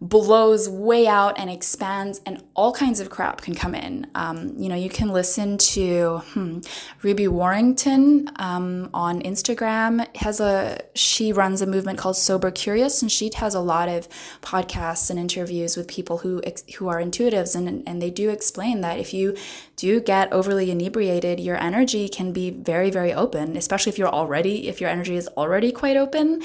blows 0.01 0.69
way 0.69 1.07
out 1.07 1.37
and 1.37 1.49
expands, 1.49 2.21
and 2.25 2.41
all 2.55 2.71
kinds 2.71 3.01
of 3.01 3.09
crap 3.09 3.41
can 3.41 3.53
come 3.53 3.75
in. 3.75 4.07
Um, 4.15 4.53
you 4.57 4.69
know, 4.69 4.75
you 4.75 4.89
can 4.89 5.09
listen 5.09 5.57
to 5.57 6.19
hmm, 6.19 6.59
Ruby 7.01 7.27
Warrington 7.27 8.31
um, 8.37 8.89
on 8.93 9.21
Instagram. 9.21 10.05
Has 10.15 10.39
a 10.39 10.79
she 10.95 11.33
runs 11.33 11.61
a 11.61 11.65
movement 11.65 11.99
called 11.99 12.15
Sober 12.15 12.49
Curious, 12.49 13.01
and 13.01 13.11
she 13.11 13.29
has 13.35 13.53
a 13.53 13.59
lot 13.59 13.89
of 13.89 14.07
podcasts 14.41 15.09
and 15.09 15.19
interviews 15.19 15.75
with 15.75 15.87
people 15.87 16.19
who 16.19 16.41
who 16.77 16.87
are 16.87 17.01
intuitives, 17.01 17.55
and 17.55 17.83
and 17.85 18.01
they 18.01 18.09
do 18.09 18.29
explain 18.29 18.79
that 18.81 18.99
if 18.99 19.13
you 19.13 19.35
do 19.75 19.99
get 19.99 20.31
overly 20.31 20.71
inebriated, 20.71 21.41
your 21.41 21.57
energy 21.57 22.07
can 22.07 22.31
be 22.31 22.51
very 22.51 22.89
very 22.89 23.13
open, 23.13 23.57
especially 23.57 23.89
if 23.89 23.97
you're 23.97 24.07
already 24.07 24.69
if 24.69 24.79
your 24.79 24.89
energy 24.89 25.15
is 25.15 25.27
already 25.29 25.73
quite 25.73 25.97
open. 25.97 26.41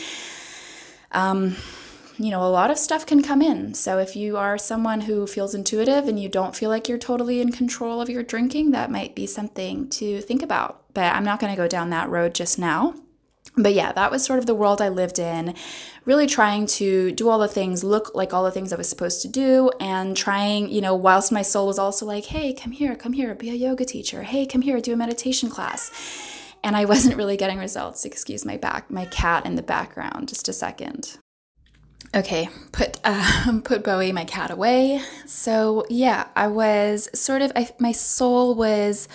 Um, 1.13 1.57
you 2.19 2.31
know, 2.31 2.43
a 2.43 2.49
lot 2.49 2.71
of 2.71 2.79
stuff 2.79 3.07
can 3.07 3.23
come 3.23 3.43
in. 3.43 3.75
So 3.75 3.99
if 3.99 4.15
you 4.15 4.37
are 4.37 4.57
someone 4.57 5.03
who 5.03 5.27
feels 5.27 5.55
intuitive 5.55 6.07
and 6.07 6.21
you 6.21 6.29
don't 6.29 6.55
feel 6.55 6.71
like 6.71 6.89
you're 6.89 6.99
totally 6.99 7.41
in 7.41 7.51
control 7.51 8.01
of 8.01 8.09
your 8.09 8.23
drinking, 8.23 8.71
that 8.71 8.91
might 8.91 9.15
be 9.15 9.27
something 9.27 9.89
to 9.91 10.21
think 10.21 10.43
about. 10.43 10.83
But 10.95 11.15
I'm 11.15 11.25
not 11.25 11.41
going 11.41 11.53
to 11.53 11.61
go 11.61 11.67
down 11.67 11.91
that 11.91 12.09
road 12.09 12.35
just 12.35 12.59
now. 12.59 12.95
But 13.57 13.75
yeah, 13.75 13.93
that 13.93 14.11
was 14.11 14.25
sort 14.25 14.39
of 14.39 14.47
the 14.47 14.55
world 14.55 14.81
I 14.81 14.89
lived 14.89 15.19
in, 15.19 15.55
really 16.05 16.27
trying 16.27 16.67
to 16.67 17.13
do 17.13 17.29
all 17.29 17.39
the 17.39 17.47
things, 17.47 17.85
look 17.85 18.13
like 18.15 18.33
all 18.33 18.43
the 18.43 18.51
things 18.51 18.73
I 18.73 18.77
was 18.77 18.89
supposed 18.89 19.23
to 19.23 19.29
do, 19.29 19.71
and 19.79 20.17
trying, 20.17 20.71
you 20.71 20.81
know, 20.81 20.95
whilst 20.95 21.31
my 21.31 21.43
soul 21.43 21.69
was 21.69 21.79
also 21.79 22.05
like, 22.05 22.27
hey, 22.27 22.53
come 22.53 22.73
here, 22.73 22.97
come 22.97 23.13
here, 23.13 23.35
be 23.35 23.51
a 23.51 23.55
yoga 23.55 23.85
teacher. 23.85 24.23
Hey, 24.23 24.45
come 24.45 24.63
here, 24.63 24.81
do 24.81 24.93
a 24.93 24.97
meditation 24.97 25.51
class. 25.51 25.93
And 26.65 26.77
I 26.77 26.85
wasn't 26.87 27.17
really 27.17 27.37
getting 27.37 27.59
results. 27.59 28.05
Excuse 28.05 28.45
my 28.45 28.57
back, 28.57 28.91
my 28.91 29.05
cat 29.07 29.47
in 29.47 29.55
the 29.55 29.63
background, 29.63 30.29
just 30.29 30.49
a 30.49 30.53
second. 30.53 31.19
Okay, 32.15 32.49
put 32.71 33.01
uh, 33.03 33.61
put 33.65 33.83
Bowie, 33.83 34.13
my 34.13 34.25
cat, 34.25 34.53
away. 34.53 35.03
So 35.27 35.85
yeah, 35.91 36.29
I 36.37 36.47
was 36.47 37.09
sort 37.19 37.43
of 37.43 37.51
I, 37.57 37.69
my 37.81 37.91
soul 37.91 38.55
was 38.55 39.09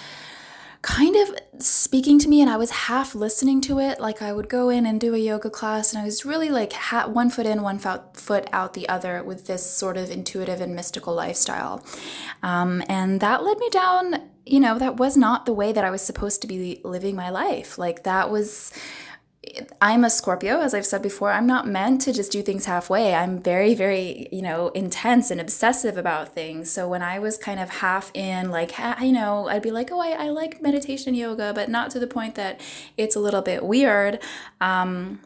kind 0.82 1.16
of 1.16 1.36
speaking 1.62 2.20
to 2.20 2.30
me 2.30 2.42
and 2.42 2.50
I 2.50 2.56
was 2.56 2.72
half 2.72 3.14
listening 3.14 3.60
to 3.62 3.80
it. 3.80 4.00
Like 4.00 4.22
I 4.22 4.32
would 4.32 4.48
go 4.48 4.70
in 4.70 4.86
and 4.86 5.00
do 5.00 5.14
a 5.14 5.18
yoga 5.18 5.50
class 5.50 5.94
and 5.94 6.02
I 6.02 6.06
was 6.06 6.26
really 6.26 6.50
like 6.50 6.72
ha- 6.72 7.08
one 7.08 7.30
foot 7.30 7.46
in, 7.46 7.62
one 7.62 7.80
foot 7.80 8.48
out 8.54 8.74
the 8.74 8.88
other 8.88 9.22
with 9.24 9.46
this 9.46 9.70
sort 9.70 9.98
of 9.98 10.10
intuitive 10.10 10.62
and 10.62 10.76
mystical 10.76 11.14
lifestyle. 11.14 11.86
Um, 12.44 12.82
and 12.88 13.20
that 13.20 13.44
led 13.44 13.58
me 13.60 13.70
down, 13.70 14.30
you 14.46 14.62
know, 14.62 14.80
that 14.80 14.96
was 14.96 15.18
not 15.18 15.46
the 15.46 15.54
way 15.54 15.74
that 15.74 15.84
I 15.84 15.92
was 15.92 16.02
supposed 16.02 16.42
to 16.42 16.48
be 16.48 16.80
living 16.86 17.14
my 17.14 17.30
life. 17.30 17.78
Like 17.78 18.04
that 18.04 18.30
was 18.30 18.72
I'm 19.82 20.04
a 20.04 20.10
Scorpio, 20.10 20.62
as 20.62 20.74
I've 20.74 20.86
said 20.86 21.02
before. 21.02 21.32
I'm 21.32 21.48
not 21.48 21.68
meant 21.68 22.02
to 22.02 22.14
just 22.14 22.32
do 22.32 22.42
things 22.42 22.66
halfway. 22.66 23.14
I'm 23.14 23.40
very, 23.40 23.74
very, 23.74 24.28
you 24.32 24.42
know, 24.42 24.70
intense 24.70 25.32
and 25.32 25.40
obsessive 25.40 25.98
about 25.98 26.34
things. 26.34 26.72
So 26.72 26.88
when 26.88 27.02
I 27.02 27.20
was 27.20 27.38
kind 27.38 27.60
of 27.60 27.70
half 27.70 28.12
in, 28.14 28.52
like, 28.52 28.78
you 29.02 29.12
know, 29.12 29.48
I'd 29.48 29.62
be 29.62 29.72
like, 29.72 29.92
oh, 29.92 30.00
I, 30.00 30.26
I 30.26 30.30
like 30.30 30.62
meditation 30.62 31.16
yoga, 31.16 31.54
but 31.54 31.70
not 31.70 31.92
to 31.92 32.00
the 32.00 32.08
point 32.08 32.36
that 32.36 32.62
it's 32.98 33.16
a 33.16 33.20
little 33.20 33.42
bit 33.42 33.64
weird. 33.64 34.20
Um, 34.60 35.22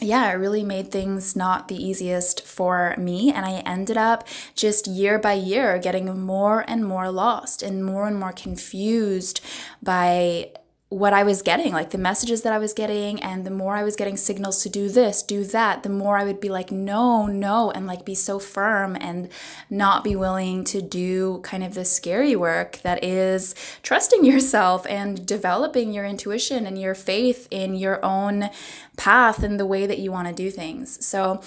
yeah, 0.00 0.30
it 0.30 0.34
really 0.34 0.64
made 0.64 0.90
things 0.90 1.36
not 1.36 1.68
the 1.68 1.76
easiest 1.76 2.44
for 2.44 2.94
me. 2.98 3.32
And 3.32 3.46
I 3.46 3.58
ended 3.60 3.96
up 3.96 4.26
just 4.54 4.86
year 4.86 5.18
by 5.18 5.34
year 5.34 5.78
getting 5.78 6.20
more 6.20 6.64
and 6.66 6.84
more 6.84 7.10
lost 7.10 7.62
and 7.62 7.84
more 7.84 8.06
and 8.08 8.18
more 8.18 8.32
confused 8.32 9.40
by 9.82 10.50
what 10.92 11.14
I 11.14 11.22
was 11.22 11.40
getting, 11.40 11.72
like 11.72 11.88
the 11.88 11.98
messages 11.98 12.42
that 12.42 12.52
I 12.52 12.58
was 12.58 12.74
getting, 12.74 13.22
and 13.22 13.46
the 13.46 13.50
more 13.50 13.76
I 13.76 13.82
was 13.82 13.96
getting 13.96 14.18
signals 14.18 14.62
to 14.62 14.68
do 14.68 14.90
this, 14.90 15.22
do 15.22 15.42
that, 15.44 15.82
the 15.82 15.88
more 15.88 16.18
I 16.18 16.24
would 16.24 16.38
be 16.38 16.50
like, 16.50 16.70
no, 16.70 17.24
no, 17.26 17.70
and 17.70 17.86
like 17.86 18.04
be 18.04 18.14
so 18.14 18.38
firm 18.38 18.96
and 19.00 19.30
not 19.70 20.04
be 20.04 20.14
willing 20.14 20.64
to 20.64 20.82
do 20.82 21.40
kind 21.44 21.64
of 21.64 21.72
the 21.72 21.86
scary 21.86 22.36
work 22.36 22.78
that 22.82 23.02
is 23.02 23.54
trusting 23.82 24.22
yourself 24.32 24.86
and 24.86 25.24
developing 25.24 25.94
your 25.94 26.04
intuition 26.04 26.66
and 26.66 26.78
your 26.78 26.94
faith 26.94 27.48
in 27.50 27.74
your 27.74 28.04
own 28.04 28.50
path 28.98 29.42
and 29.42 29.58
the 29.58 29.66
way 29.66 29.86
that 29.86 29.98
you 29.98 30.12
want 30.12 30.28
to 30.28 30.34
do 30.34 30.50
things. 30.50 31.04
So, 31.04 31.40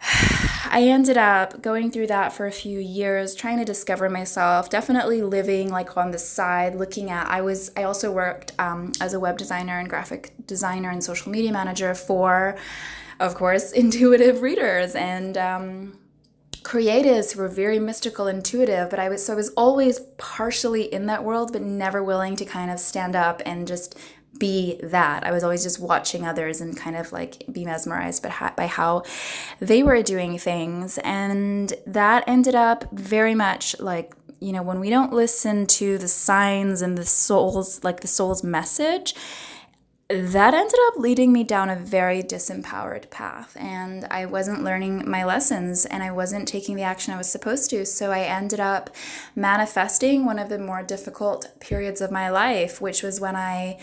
I 0.00 0.82
ended 0.82 1.16
up 1.16 1.62
going 1.62 1.90
through 1.90 2.08
that 2.08 2.32
for 2.32 2.46
a 2.46 2.52
few 2.52 2.78
years, 2.78 3.34
trying 3.34 3.58
to 3.58 3.64
discover 3.64 4.10
myself, 4.10 4.68
definitely 4.68 5.22
living 5.22 5.70
like 5.70 5.96
on 5.96 6.10
the 6.10 6.18
side, 6.18 6.74
looking 6.74 7.10
at. 7.10 7.26
I 7.28 7.40
was, 7.40 7.70
I 7.76 7.84
also 7.84 8.12
worked 8.12 8.52
um, 8.58 8.92
as 9.00 9.14
a 9.14 9.20
web 9.20 9.38
designer 9.38 9.78
and 9.78 9.88
graphic 9.88 10.34
designer 10.46 10.90
and 10.90 11.02
social 11.02 11.32
media 11.32 11.52
manager 11.52 11.94
for, 11.94 12.56
of 13.20 13.34
course, 13.34 13.72
intuitive 13.84 14.42
readers 14.42 14.94
and, 14.94 15.38
um, 15.38 15.98
creatives 16.62 17.32
who 17.32 17.40
were 17.40 17.48
very 17.48 17.78
mystical 17.78 18.26
intuitive 18.26 18.90
but 18.90 18.98
i 18.98 19.08
was 19.08 19.24
so 19.24 19.34
i 19.34 19.36
was 19.36 19.50
always 19.50 20.00
partially 20.18 20.92
in 20.92 21.06
that 21.06 21.22
world 21.22 21.52
but 21.52 21.62
never 21.62 22.02
willing 22.02 22.34
to 22.34 22.44
kind 22.44 22.72
of 22.72 22.80
stand 22.80 23.14
up 23.14 23.40
and 23.46 23.68
just 23.68 23.96
be 24.38 24.78
that. 24.82 25.24
I 25.24 25.32
was 25.32 25.42
always 25.42 25.62
just 25.62 25.80
watching 25.80 26.26
others 26.26 26.60
and 26.60 26.76
kind 26.76 26.96
of 26.96 27.12
like 27.12 27.44
be 27.50 27.64
mesmerized 27.64 28.22
by 28.22 28.66
how 28.66 29.02
they 29.60 29.82
were 29.82 30.02
doing 30.02 30.38
things. 30.38 30.98
And 30.98 31.72
that 31.86 32.24
ended 32.26 32.54
up 32.54 32.90
very 32.92 33.34
much 33.34 33.78
like, 33.80 34.14
you 34.40 34.52
know, 34.52 34.62
when 34.62 34.80
we 34.80 34.90
don't 34.90 35.12
listen 35.12 35.66
to 35.66 35.98
the 35.98 36.08
signs 36.08 36.82
and 36.82 36.96
the 36.96 37.06
soul's, 37.06 37.82
like 37.82 38.00
the 38.00 38.08
soul's 38.08 38.42
message, 38.42 39.14
that 40.08 40.54
ended 40.54 40.78
up 40.86 40.96
leading 40.98 41.32
me 41.32 41.42
down 41.42 41.68
a 41.68 41.74
very 41.74 42.22
disempowered 42.22 43.10
path 43.10 43.56
and 43.58 44.04
i 44.08 44.24
wasn't 44.24 44.62
learning 44.62 45.08
my 45.08 45.24
lessons 45.24 45.84
and 45.84 46.00
i 46.00 46.12
wasn't 46.12 46.46
taking 46.46 46.76
the 46.76 46.82
action 46.82 47.12
i 47.12 47.16
was 47.18 47.28
supposed 47.28 47.68
to 47.70 47.84
so 47.84 48.12
i 48.12 48.20
ended 48.20 48.60
up 48.60 48.88
manifesting 49.34 50.24
one 50.24 50.38
of 50.38 50.48
the 50.48 50.58
more 50.58 50.80
difficult 50.80 51.48
periods 51.58 52.00
of 52.00 52.12
my 52.12 52.30
life 52.30 52.80
which 52.80 53.02
was 53.02 53.20
when 53.20 53.34
i 53.34 53.76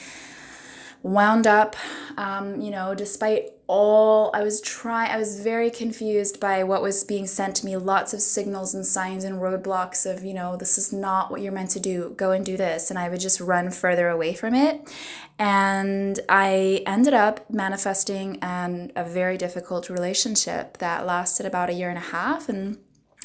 wound 1.03 1.45
up, 1.45 1.75
um, 2.17 2.61
you 2.61 2.71
know, 2.71 2.95
despite 2.95 3.49
all 3.67 4.31
I 4.33 4.41
was 4.41 4.61
trying, 4.61 5.11
I 5.11 5.17
was 5.17 5.41
very 5.41 5.69
confused 5.69 6.39
by 6.39 6.63
what 6.63 6.81
was 6.81 7.03
being 7.03 7.27
sent 7.27 7.57
to 7.57 7.65
me. 7.65 7.75
Lots 7.75 8.13
of 8.13 8.21
signals 8.21 8.73
and 8.73 8.85
signs 8.85 9.25
and 9.25 9.39
roadblocks 9.39 10.09
of, 10.09 10.23
you 10.23 10.33
know, 10.33 10.55
this 10.55 10.77
is 10.77 10.93
not 10.93 11.29
what 11.29 11.41
you're 11.41 11.51
meant 11.51 11.71
to 11.71 11.79
do. 11.79 12.13
Go 12.15 12.31
and 12.31 12.45
do 12.45 12.55
this. 12.55 12.89
And 12.89 12.97
I 12.97 13.09
would 13.09 13.19
just 13.19 13.41
run 13.41 13.69
further 13.69 14.07
away 14.07 14.33
from 14.33 14.55
it. 14.55 14.89
And 15.37 16.19
I 16.29 16.83
ended 16.85 17.13
up 17.13 17.49
manifesting 17.49 18.37
an, 18.41 18.91
a 18.95 19.03
very 19.03 19.37
difficult 19.37 19.89
relationship 19.89 20.77
that 20.77 21.05
lasted 21.05 21.45
about 21.45 21.69
a 21.69 21.73
year 21.73 21.89
and 21.89 21.97
a 21.97 22.01
half. 22.01 22.47
And 22.47 22.77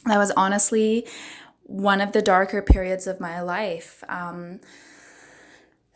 that 0.05 0.19
was 0.19 0.33
honestly 0.37 1.07
one 1.62 2.01
of 2.01 2.12
the 2.12 2.23
darker 2.23 2.62
periods 2.62 3.07
of 3.07 3.21
my 3.21 3.41
life. 3.41 4.03
Um, 4.09 4.61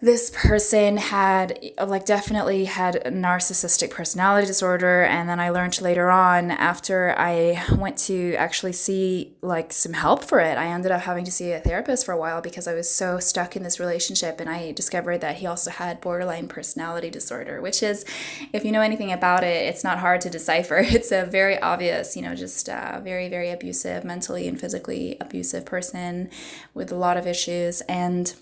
this 0.02 0.30
person 0.34 0.96
had 0.96 1.56
like 1.86 2.04
definitely 2.04 2.64
had 2.64 2.96
a 2.96 3.10
narcissistic 3.10 3.88
personality 3.88 4.44
disorder 4.48 5.04
and 5.04 5.28
then 5.28 5.38
i 5.38 5.48
learned 5.48 5.80
later 5.80 6.10
on 6.10 6.50
after 6.50 7.14
i 7.16 7.64
went 7.78 7.96
to 7.96 8.34
actually 8.34 8.72
see 8.72 9.32
like 9.42 9.72
some 9.72 9.92
help 9.92 10.24
for 10.24 10.40
it 10.40 10.58
i 10.58 10.66
ended 10.66 10.90
up 10.90 11.02
having 11.02 11.24
to 11.24 11.30
see 11.30 11.52
a 11.52 11.60
therapist 11.60 12.04
for 12.04 12.10
a 12.10 12.16
while 12.16 12.40
because 12.42 12.66
i 12.66 12.74
was 12.74 12.90
so 12.90 13.20
stuck 13.20 13.54
in 13.54 13.62
this 13.62 13.78
relationship 13.78 14.40
and 14.40 14.50
i 14.50 14.72
discovered 14.72 15.18
that 15.18 15.36
he 15.36 15.46
also 15.46 15.70
had 15.70 16.00
borderline 16.00 16.48
personality 16.48 17.08
disorder 17.08 17.60
which 17.60 17.80
is 17.80 18.04
if 18.52 18.64
you 18.64 18.72
know 18.72 18.82
anything 18.82 19.12
about 19.12 19.44
it 19.44 19.68
it's 19.68 19.84
not 19.84 19.98
hard 19.98 20.20
to 20.20 20.28
decipher. 20.28 20.82
It's 21.02 21.12
a 21.12 21.24
very 21.24 21.58
obvious 21.60 22.16
you 22.16 22.22
know 22.22 22.34
just 22.34 22.68
a 22.68 23.00
very 23.02 23.28
very 23.28 23.50
abusive 23.50 24.04
mentally 24.04 24.48
and 24.48 24.60
physically 24.60 25.16
abusive 25.20 25.64
person 25.64 26.28
with 26.74 26.90
a 26.92 26.96
lot 26.96 27.16
of 27.16 27.26
issues 27.26 27.80
and 27.82 28.34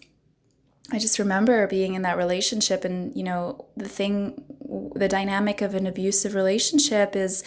I 0.93 0.99
just 0.99 1.19
remember 1.19 1.67
being 1.67 1.95
in 1.95 2.03
that 2.03 2.17
relationship, 2.17 2.85
and 2.85 3.15
you 3.17 3.23
know, 3.23 3.67
the 3.77 3.89
thing, 3.89 4.43
the 4.95 5.09
dynamic 5.09 5.63
of 5.63 5.75
an 5.75 5.87
abusive 5.87 6.35
relationship 6.35 7.15
is, 7.15 7.45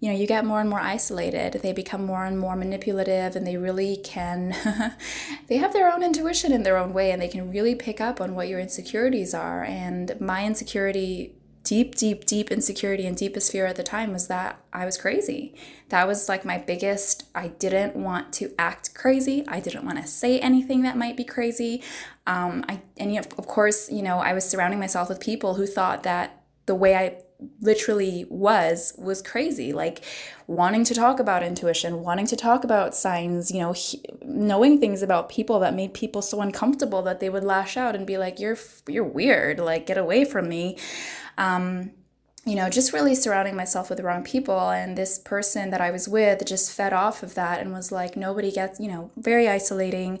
you 0.00 0.10
know, 0.10 0.16
you 0.16 0.26
get 0.26 0.44
more 0.44 0.60
and 0.60 0.68
more 0.68 0.80
isolated. 0.80 1.60
They 1.62 1.72
become 1.72 2.04
more 2.04 2.24
and 2.24 2.38
more 2.38 2.56
manipulative, 2.56 3.36
and 3.36 3.46
they 3.46 3.56
really 3.56 3.96
can, 3.96 4.54
they 5.48 5.58
have 5.58 5.72
their 5.72 5.92
own 5.92 6.02
intuition 6.02 6.52
in 6.52 6.62
their 6.62 6.76
own 6.76 6.92
way, 6.92 7.10
and 7.12 7.20
they 7.20 7.28
can 7.28 7.50
really 7.50 7.74
pick 7.74 8.00
up 8.00 8.20
on 8.20 8.34
what 8.34 8.48
your 8.48 8.60
insecurities 8.60 9.34
are. 9.34 9.62
And 9.64 10.20
my 10.20 10.44
insecurity 10.44 11.39
deep, 11.64 11.94
deep, 11.94 12.24
deep 12.24 12.50
insecurity 12.50 13.06
and 13.06 13.16
deepest 13.16 13.52
fear 13.52 13.66
at 13.66 13.76
the 13.76 13.82
time 13.82 14.12
was 14.12 14.28
that 14.28 14.60
I 14.72 14.84
was 14.84 14.96
crazy. 14.96 15.54
That 15.90 16.06
was 16.06 16.28
like 16.28 16.44
my 16.44 16.58
biggest, 16.58 17.24
I 17.34 17.48
didn't 17.48 17.96
want 17.96 18.32
to 18.34 18.52
act 18.58 18.94
crazy. 18.94 19.44
I 19.46 19.60
didn't 19.60 19.84
want 19.84 19.98
to 19.98 20.06
say 20.06 20.40
anything 20.40 20.82
that 20.82 20.96
might 20.96 21.16
be 21.16 21.24
crazy. 21.24 21.82
Um, 22.26 22.64
I, 22.68 22.80
and 22.96 23.16
of 23.18 23.46
course, 23.46 23.90
you 23.90 24.02
know, 24.02 24.18
I 24.18 24.32
was 24.32 24.48
surrounding 24.48 24.80
myself 24.80 25.08
with 25.08 25.20
people 25.20 25.54
who 25.54 25.66
thought 25.66 26.02
that 26.04 26.42
the 26.66 26.74
way 26.74 26.94
I 26.94 27.16
literally 27.60 28.26
was 28.28 28.92
was 28.98 29.22
crazy 29.22 29.72
like 29.72 30.04
wanting 30.46 30.84
to 30.84 30.94
talk 30.94 31.18
about 31.18 31.42
intuition 31.42 32.02
wanting 32.02 32.26
to 32.26 32.36
talk 32.36 32.64
about 32.64 32.94
signs 32.94 33.50
you 33.50 33.60
know 33.60 33.72
he, 33.72 34.02
knowing 34.22 34.78
things 34.78 35.02
about 35.02 35.28
people 35.28 35.58
that 35.60 35.74
made 35.74 35.94
people 35.94 36.20
so 36.20 36.40
uncomfortable 36.40 37.02
that 37.02 37.20
they 37.20 37.30
would 37.30 37.44
lash 37.44 37.76
out 37.76 37.94
and 37.94 38.06
be 38.06 38.18
like 38.18 38.38
you're 38.38 38.58
you're 38.86 39.04
weird 39.04 39.58
like 39.58 39.86
get 39.86 39.96
away 39.96 40.24
from 40.24 40.48
me 40.48 40.76
um, 41.40 41.92
you 42.44 42.54
know, 42.54 42.68
just 42.68 42.92
really 42.92 43.14
surrounding 43.14 43.56
myself 43.56 43.88
with 43.88 43.96
the 43.96 44.04
wrong 44.04 44.22
people. 44.22 44.70
And 44.70 44.96
this 44.96 45.18
person 45.18 45.70
that 45.70 45.80
I 45.80 45.90
was 45.90 46.08
with 46.08 46.44
just 46.46 46.72
fed 46.72 46.92
off 46.92 47.22
of 47.22 47.34
that 47.34 47.60
and 47.60 47.72
was 47.72 47.90
like, 47.90 48.16
nobody 48.16 48.52
gets, 48.52 48.78
you 48.78 48.88
know, 48.88 49.10
very 49.16 49.48
isolating. 49.48 50.20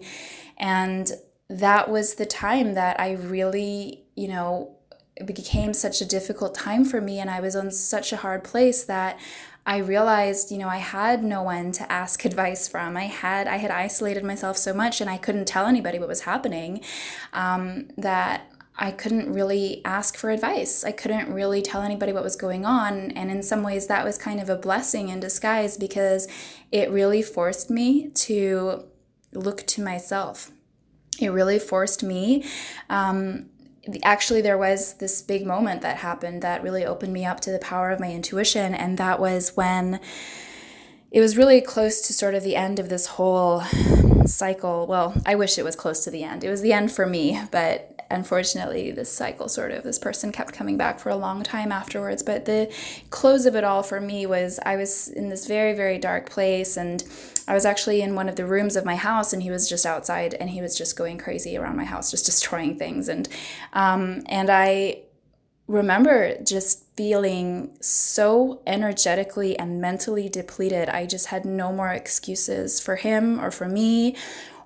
And 0.56 1.12
that 1.48 1.90
was 1.90 2.14
the 2.14 2.26
time 2.26 2.74
that 2.74 2.98
I 2.98 3.12
really, 3.12 4.04
you 4.16 4.28
know, 4.28 4.76
it 5.16 5.26
became 5.26 5.74
such 5.74 6.00
a 6.00 6.06
difficult 6.06 6.54
time 6.54 6.84
for 6.84 7.00
me. 7.00 7.18
And 7.18 7.28
I 7.28 7.40
was 7.40 7.54
on 7.54 7.70
such 7.70 8.12
a 8.12 8.18
hard 8.18 8.42
place 8.42 8.84
that 8.84 9.18
I 9.66 9.78
realized, 9.78 10.50
you 10.50 10.58
know, 10.58 10.68
I 10.68 10.78
had 10.78 11.22
no 11.22 11.42
one 11.42 11.72
to 11.72 11.92
ask 11.92 12.24
advice 12.24 12.66
from. 12.66 12.96
I 12.96 13.04
had 13.04 13.46
I 13.46 13.56
had 13.56 13.70
isolated 13.70 14.24
myself 14.24 14.56
so 14.56 14.72
much, 14.72 15.00
and 15.00 15.10
I 15.10 15.18
couldn't 15.18 15.46
tell 15.46 15.66
anybody 15.66 15.98
what 15.98 16.08
was 16.08 16.22
happening. 16.22 16.82
Um, 17.34 17.88
that 17.98 18.50
I 18.76 18.92
couldn't 18.92 19.32
really 19.32 19.82
ask 19.84 20.16
for 20.16 20.30
advice. 20.30 20.84
I 20.84 20.92
couldn't 20.92 21.32
really 21.32 21.60
tell 21.60 21.82
anybody 21.82 22.12
what 22.12 22.22
was 22.22 22.36
going 22.36 22.64
on. 22.64 23.10
And 23.10 23.30
in 23.30 23.42
some 23.42 23.62
ways, 23.62 23.86
that 23.88 24.04
was 24.04 24.16
kind 24.16 24.40
of 24.40 24.48
a 24.48 24.56
blessing 24.56 25.08
in 25.08 25.20
disguise 25.20 25.76
because 25.76 26.28
it 26.72 26.90
really 26.90 27.22
forced 27.22 27.70
me 27.70 28.08
to 28.10 28.84
look 29.32 29.66
to 29.66 29.82
myself. 29.82 30.50
It 31.20 31.28
really 31.28 31.58
forced 31.58 32.02
me. 32.02 32.44
Um, 32.88 33.50
actually, 34.02 34.40
there 34.40 34.58
was 34.58 34.94
this 34.94 35.20
big 35.20 35.46
moment 35.46 35.82
that 35.82 35.98
happened 35.98 36.42
that 36.42 36.62
really 36.62 36.84
opened 36.84 37.12
me 37.12 37.26
up 37.26 37.40
to 37.40 37.50
the 37.50 37.58
power 37.58 37.90
of 37.90 38.00
my 38.00 38.10
intuition. 38.10 38.74
And 38.74 38.96
that 38.98 39.20
was 39.20 39.56
when 39.56 40.00
it 41.10 41.20
was 41.20 41.36
really 41.36 41.60
close 41.60 42.00
to 42.02 42.12
sort 42.12 42.34
of 42.34 42.42
the 42.42 42.56
end 42.56 42.78
of 42.78 42.88
this 42.88 43.06
whole 43.06 43.62
cycle. 44.26 44.86
Well, 44.86 45.20
I 45.26 45.34
wish 45.34 45.58
it 45.58 45.64
was 45.64 45.76
close 45.76 46.04
to 46.04 46.10
the 46.10 46.22
end. 46.22 46.44
It 46.44 46.50
was 46.50 46.62
the 46.62 46.72
end 46.72 46.92
for 46.92 47.06
me, 47.06 47.40
but 47.50 48.00
unfortunately, 48.10 48.90
this 48.90 49.10
cycle 49.10 49.48
sort 49.48 49.72
of, 49.72 49.82
this 49.82 49.98
person 49.98 50.32
kept 50.32 50.52
coming 50.52 50.76
back 50.76 50.98
for 50.98 51.10
a 51.10 51.16
long 51.16 51.42
time 51.42 51.72
afterwards. 51.72 52.22
But 52.22 52.44
the 52.44 52.72
close 53.10 53.46
of 53.46 53.56
it 53.56 53.64
all 53.64 53.82
for 53.82 54.00
me 54.00 54.26
was 54.26 54.58
I 54.64 54.76
was 54.76 55.08
in 55.08 55.28
this 55.28 55.46
very, 55.46 55.72
very 55.74 55.98
dark 55.98 56.28
place 56.30 56.76
and 56.76 57.04
I 57.48 57.54
was 57.54 57.64
actually 57.64 58.02
in 58.02 58.14
one 58.14 58.28
of 58.28 58.36
the 58.36 58.46
rooms 58.46 58.76
of 58.76 58.84
my 58.84 58.96
house 58.96 59.32
and 59.32 59.42
he 59.42 59.50
was 59.50 59.68
just 59.68 59.86
outside 59.86 60.34
and 60.34 60.50
he 60.50 60.60
was 60.60 60.76
just 60.76 60.96
going 60.96 61.18
crazy 61.18 61.56
around 61.56 61.76
my 61.76 61.84
house, 61.84 62.10
just 62.10 62.26
destroying 62.30 62.78
things. 62.78 63.08
And, 63.08 63.28
um, 63.72 64.22
and 64.26 64.50
I, 64.50 65.02
remember 65.70 66.36
just 66.42 66.84
feeling 66.96 67.76
so 67.80 68.60
energetically 68.66 69.56
and 69.56 69.80
mentally 69.80 70.28
depleted. 70.28 70.88
I 70.88 71.06
just 71.06 71.26
had 71.26 71.44
no 71.44 71.72
more 71.72 71.90
excuses 71.90 72.80
for 72.80 72.96
him 72.96 73.40
or 73.40 73.52
for 73.52 73.68
me 73.68 74.16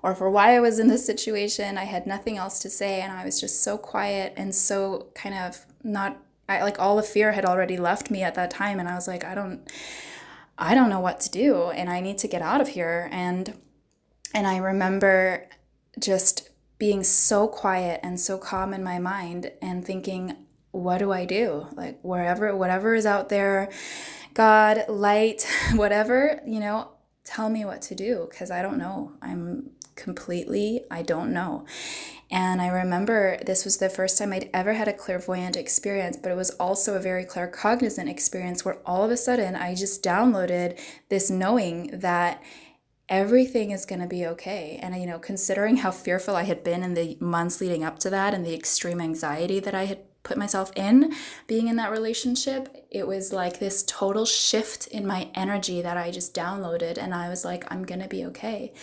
or 0.01 0.15
for 0.15 0.31
why 0.31 0.55
I 0.55 0.59
was 0.59 0.79
in 0.79 0.87
this 0.87 1.05
situation. 1.05 1.77
I 1.77 1.83
had 1.83 2.07
nothing 2.07 2.37
else 2.37 2.57
to 2.59 2.71
say, 2.71 3.01
and 3.01 3.13
I 3.13 3.23
was 3.23 3.39
just 3.39 3.61
so 3.61 3.77
quiet 3.77 4.33
and 4.35 4.53
so 4.53 5.07
kind 5.13 5.35
of 5.35 5.65
not. 5.83 6.17
I, 6.49 6.63
like 6.63 6.79
all 6.79 6.95
the 6.95 7.03
fear 7.03 7.31
had 7.31 7.45
already 7.45 7.77
left 7.77 8.11
me 8.11 8.23
at 8.23 8.35
that 8.35 8.51
time, 8.51 8.79
and 8.79 8.89
I 8.89 8.95
was 8.95 9.07
like, 9.07 9.23
I 9.23 9.33
don't, 9.33 9.71
I 10.57 10.75
don't 10.75 10.89
know 10.89 10.99
what 10.99 11.19
to 11.21 11.31
do, 11.31 11.69
and 11.69 11.89
I 11.89 12.01
need 12.01 12.17
to 12.19 12.27
get 12.27 12.41
out 12.41 12.61
of 12.61 12.69
here. 12.69 13.09
And 13.11 13.57
and 14.33 14.47
I 14.47 14.57
remember 14.57 15.47
just 15.99 16.49
being 16.77 17.03
so 17.03 17.47
quiet 17.47 17.99
and 18.03 18.19
so 18.19 18.37
calm 18.37 18.73
in 18.73 18.83
my 18.83 18.99
mind 18.99 19.51
and 19.61 19.85
thinking, 19.85 20.44
what 20.75 20.97
do 20.97 21.11
I 21.11 21.25
do? 21.25 21.67
Like 21.75 21.99
wherever, 22.01 22.55
whatever 22.55 22.95
is 22.95 23.05
out 23.05 23.29
there, 23.29 23.71
God, 24.33 24.85
light, 24.89 25.47
whatever, 25.75 26.41
you 26.45 26.59
know, 26.59 26.89
tell 27.23 27.49
me 27.49 27.65
what 27.65 27.81
to 27.83 27.95
do 27.95 28.27
because 28.29 28.51
I 28.51 28.61
don't 28.61 28.77
know. 28.77 29.13
I'm 29.21 29.71
completely, 29.95 30.81
I 30.91 31.01
don't 31.01 31.31
know. 31.31 31.65
And 32.29 32.61
I 32.61 32.67
remember 32.67 33.37
this 33.45 33.63
was 33.63 33.77
the 33.77 33.89
first 33.89 34.17
time 34.17 34.33
I'd 34.33 34.49
ever 34.53 34.73
had 34.73 34.87
a 34.87 34.93
clairvoyant 34.93 35.55
experience, 35.55 36.17
but 36.17 36.31
it 36.31 36.35
was 36.35 36.49
also 36.51 36.95
a 36.95 36.99
very 36.99 37.23
claircognizant 37.23 38.09
experience 38.09 38.65
where 38.65 38.79
all 38.85 39.03
of 39.03 39.11
a 39.11 39.17
sudden 39.17 39.55
I 39.55 39.75
just 39.75 40.03
downloaded 40.03 40.79
this 41.09 41.29
knowing 41.29 41.99
that 41.99 42.43
everything 43.07 43.71
is 43.71 43.85
going 43.85 44.01
to 44.01 44.07
be 44.07 44.25
okay. 44.25 44.79
And, 44.81 44.95
you 44.95 45.05
know, 45.05 45.19
considering 45.19 45.77
how 45.77 45.91
fearful 45.91 46.35
I 46.35 46.43
had 46.43 46.63
been 46.63 46.83
in 46.83 46.95
the 46.95 47.17
months 47.21 47.61
leading 47.61 47.83
up 47.83 47.99
to 47.99 48.09
that 48.09 48.33
and 48.33 48.43
the 48.43 48.55
extreme 48.55 48.99
anxiety 48.99 49.59
that 49.59 49.75
I 49.75 49.85
had 49.85 49.99
put 50.25 50.37
myself 50.37 50.71
in 50.75 51.13
being 51.47 51.69
in 51.69 51.77
that 51.77 51.91
relationship, 51.91 52.85
it 52.91 53.07
was 53.07 53.31
like 53.31 53.59
this 53.59 53.83
total 53.87 54.25
shift 54.25 54.87
in 54.87 55.07
my 55.07 55.29
energy 55.33 55.81
that 55.81 55.95
I 55.95 56.11
just 56.11 56.35
downloaded. 56.35 56.97
And 56.97 57.13
I 57.13 57.29
was 57.29 57.45
like, 57.45 57.63
I'm 57.71 57.85
going 57.85 58.01
to 58.01 58.09
be 58.09 58.25
okay. 58.25 58.73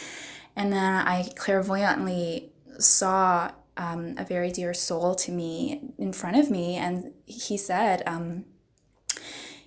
And 0.56 0.72
then 0.72 1.06
I 1.06 1.28
clairvoyantly 1.36 2.52
saw 2.78 3.50
um, 3.76 4.14
a 4.18 4.24
very 4.24 4.50
dear 4.50 4.72
soul 4.72 5.14
to 5.16 5.32
me 5.32 5.92
in 5.98 6.12
front 6.12 6.36
of 6.36 6.50
me, 6.50 6.76
and 6.76 7.12
he 7.24 7.56
said, 7.56 8.02
um, 8.06 8.44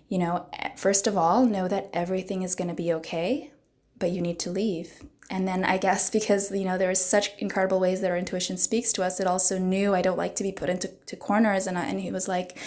You 0.08 0.20
know, 0.20 0.46
first 0.78 1.08
of 1.08 1.18
all, 1.18 1.46
know 1.46 1.68
that 1.68 1.90
everything 1.92 2.44
is 2.44 2.56
going 2.56 2.68
to 2.68 2.76
be 2.76 2.94
okay, 2.94 3.52
but 3.98 4.12
you 4.12 4.22
need 4.22 4.40
to 4.40 4.52
leave. 4.52 5.04
And 5.30 5.48
then 5.48 5.64
I 5.66 5.78
guess 5.78 6.10
because, 6.10 6.52
you 6.52 6.66
know, 6.66 6.78
there 6.78 6.90
are 6.90 6.96
such 6.96 7.32
incredible 7.40 7.80
ways 7.80 8.02
that 8.02 8.12
our 8.12 8.18
intuition 8.18 8.58
speaks 8.58 8.94
to 8.94 9.04
us, 9.04 9.20
it 9.20 9.28
also 9.28 9.58
knew 9.58 9.96
I 9.96 10.02
don't 10.02 10.18
like 10.18 10.36
to 10.36 10.44
be 10.44 10.52
put 10.52 10.70
into 10.70 10.90
to 11.08 11.16
corners. 11.16 11.66
And, 11.68 11.78
I, 11.78 11.86
and 11.86 12.00
he 12.00 12.12
was 12.12 12.28
like, 12.28 12.58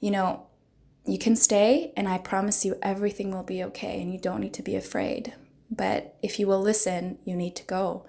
You 0.00 0.10
know, 0.10 0.46
you 1.06 1.18
can 1.18 1.36
stay, 1.36 1.92
and 1.96 2.08
I 2.08 2.18
promise 2.18 2.64
you 2.64 2.76
everything 2.82 3.30
will 3.30 3.42
be 3.42 3.62
okay, 3.64 4.00
and 4.00 4.12
you 4.12 4.18
don't 4.18 4.40
need 4.40 4.54
to 4.54 4.62
be 4.62 4.76
afraid. 4.76 5.34
But 5.70 6.16
if 6.22 6.38
you 6.38 6.46
will 6.46 6.60
listen, 6.60 7.18
you 7.24 7.36
need 7.36 7.56
to 7.56 7.64
go. 7.64 8.06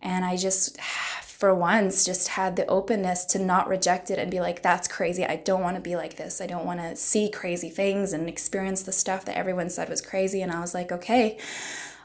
And 0.00 0.24
I 0.24 0.36
just, 0.36 0.80
for 0.80 1.54
once, 1.54 2.04
just 2.04 2.28
had 2.28 2.56
the 2.56 2.66
openness 2.66 3.24
to 3.26 3.38
not 3.38 3.68
reject 3.68 4.10
it 4.10 4.18
and 4.18 4.30
be 4.30 4.40
like, 4.40 4.62
that's 4.62 4.88
crazy. 4.88 5.24
I 5.24 5.36
don't 5.36 5.62
want 5.62 5.76
to 5.76 5.82
be 5.82 5.96
like 5.96 6.16
this. 6.16 6.40
I 6.40 6.46
don't 6.46 6.64
want 6.64 6.80
to 6.80 6.96
see 6.96 7.30
crazy 7.30 7.70
things 7.70 8.12
and 8.12 8.28
experience 8.28 8.82
the 8.82 8.92
stuff 8.92 9.24
that 9.24 9.36
everyone 9.36 9.70
said 9.70 9.88
was 9.88 10.00
crazy. 10.00 10.40
And 10.42 10.52
I 10.52 10.60
was 10.60 10.74
like, 10.74 10.92
okay, 10.92 11.38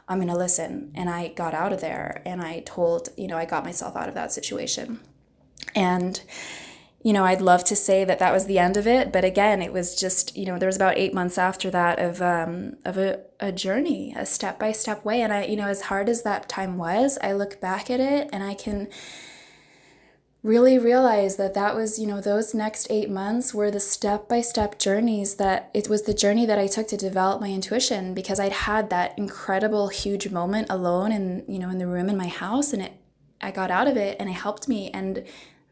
I'm 0.08 0.18
going 0.18 0.28
to 0.28 0.36
listen. 0.36 0.92
And 0.94 1.08
I 1.08 1.28
got 1.28 1.54
out 1.54 1.72
of 1.72 1.80
there 1.80 2.22
and 2.26 2.42
I 2.42 2.60
told, 2.60 3.08
you 3.16 3.26
know, 3.26 3.38
I 3.38 3.44
got 3.44 3.64
myself 3.64 3.96
out 3.96 4.08
of 4.08 4.14
that 4.14 4.32
situation. 4.32 5.00
And 5.74 6.20
you 7.04 7.12
know, 7.12 7.24
I'd 7.24 7.42
love 7.42 7.64
to 7.64 7.76
say 7.76 8.02
that 8.06 8.18
that 8.20 8.32
was 8.32 8.46
the 8.46 8.58
end 8.58 8.78
of 8.78 8.86
it, 8.86 9.12
but 9.12 9.26
again, 9.26 9.60
it 9.60 9.74
was 9.74 9.94
just, 9.94 10.34
you 10.34 10.46
know, 10.46 10.58
there 10.58 10.66
was 10.66 10.76
about 10.76 10.96
eight 10.96 11.12
months 11.12 11.36
after 11.36 11.70
that 11.70 11.98
of 11.98 12.22
um, 12.22 12.78
of 12.86 12.96
a, 12.96 13.20
a 13.38 13.52
journey, 13.52 14.14
a 14.16 14.24
step 14.24 14.58
by 14.58 14.72
step 14.72 15.04
way. 15.04 15.20
And 15.20 15.30
I, 15.30 15.44
you 15.44 15.54
know, 15.54 15.68
as 15.68 15.82
hard 15.82 16.08
as 16.08 16.22
that 16.22 16.48
time 16.48 16.78
was, 16.78 17.18
I 17.22 17.34
look 17.34 17.60
back 17.60 17.90
at 17.90 18.00
it 18.00 18.30
and 18.32 18.42
I 18.42 18.54
can 18.54 18.88
really 20.44 20.78
realize 20.78 21.36
that 21.36 21.54
that 21.54 21.74
was, 21.74 21.98
you 21.98 22.06
know, 22.06 22.20
those 22.20 22.52
next 22.52 22.86
eight 22.90 23.08
months 23.08 23.54
were 23.54 23.70
the 23.70 23.80
step 23.80 24.28
by 24.28 24.42
step 24.42 24.78
journeys 24.78 25.36
that 25.36 25.70
it 25.72 25.88
was 25.88 26.02
the 26.02 26.12
journey 26.12 26.44
that 26.44 26.58
I 26.58 26.66
took 26.66 26.86
to 26.88 26.98
develop 26.98 27.40
my 27.40 27.48
intuition 27.48 28.12
because 28.12 28.38
I'd 28.38 28.52
had 28.52 28.90
that 28.90 29.18
incredible, 29.18 29.88
huge 29.88 30.30
moment 30.30 30.66
alone 30.68 31.12
and, 31.12 31.44
you 31.48 31.58
know, 31.58 31.70
in 31.70 31.78
the 31.78 31.86
room 31.86 32.10
in 32.10 32.18
my 32.18 32.28
house 32.28 32.74
and 32.74 32.82
it, 32.82 32.92
I 33.40 33.52
got 33.52 33.70
out 33.70 33.88
of 33.88 33.96
it 33.96 34.18
and 34.20 34.28
it 34.28 34.34
helped 34.34 34.68
me. 34.68 34.90
And 34.90 35.24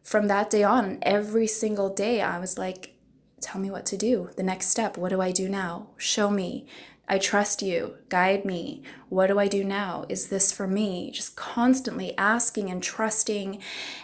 from 0.03 0.29
that 0.29 0.49
day 0.49 0.65
on, 0.65 0.99
every 1.03 1.47
single 1.47 1.91
day, 1.91 2.23
I 2.23 2.39
was 2.39 2.57
like, 2.57 2.95
tell 3.43 3.61
me 3.61 3.71
what 3.71 3.85
to 3.87 3.99
do. 3.99 4.31
The 4.37 4.43
next 4.43 4.69
step. 4.69 4.97
What 4.97 5.11
do 5.11 5.21
I 5.21 5.33
do 5.33 5.51
now? 5.51 5.89
Show 5.99 6.31
me. 6.31 6.67
I 7.09 7.19
trust 7.19 7.63
you. 7.63 7.97
Guide 8.09 8.45
me. 8.45 8.83
What 9.09 9.27
do 9.27 9.39
I 9.39 9.49
do 9.49 9.65
now? 9.65 10.07
Is 10.09 10.29
this 10.29 10.53
for 10.53 10.67
me? 10.67 11.11
Just 11.11 11.37
constantly 11.37 12.17
asking 12.17 12.71
and 12.71 12.83
trusting. 12.83 13.61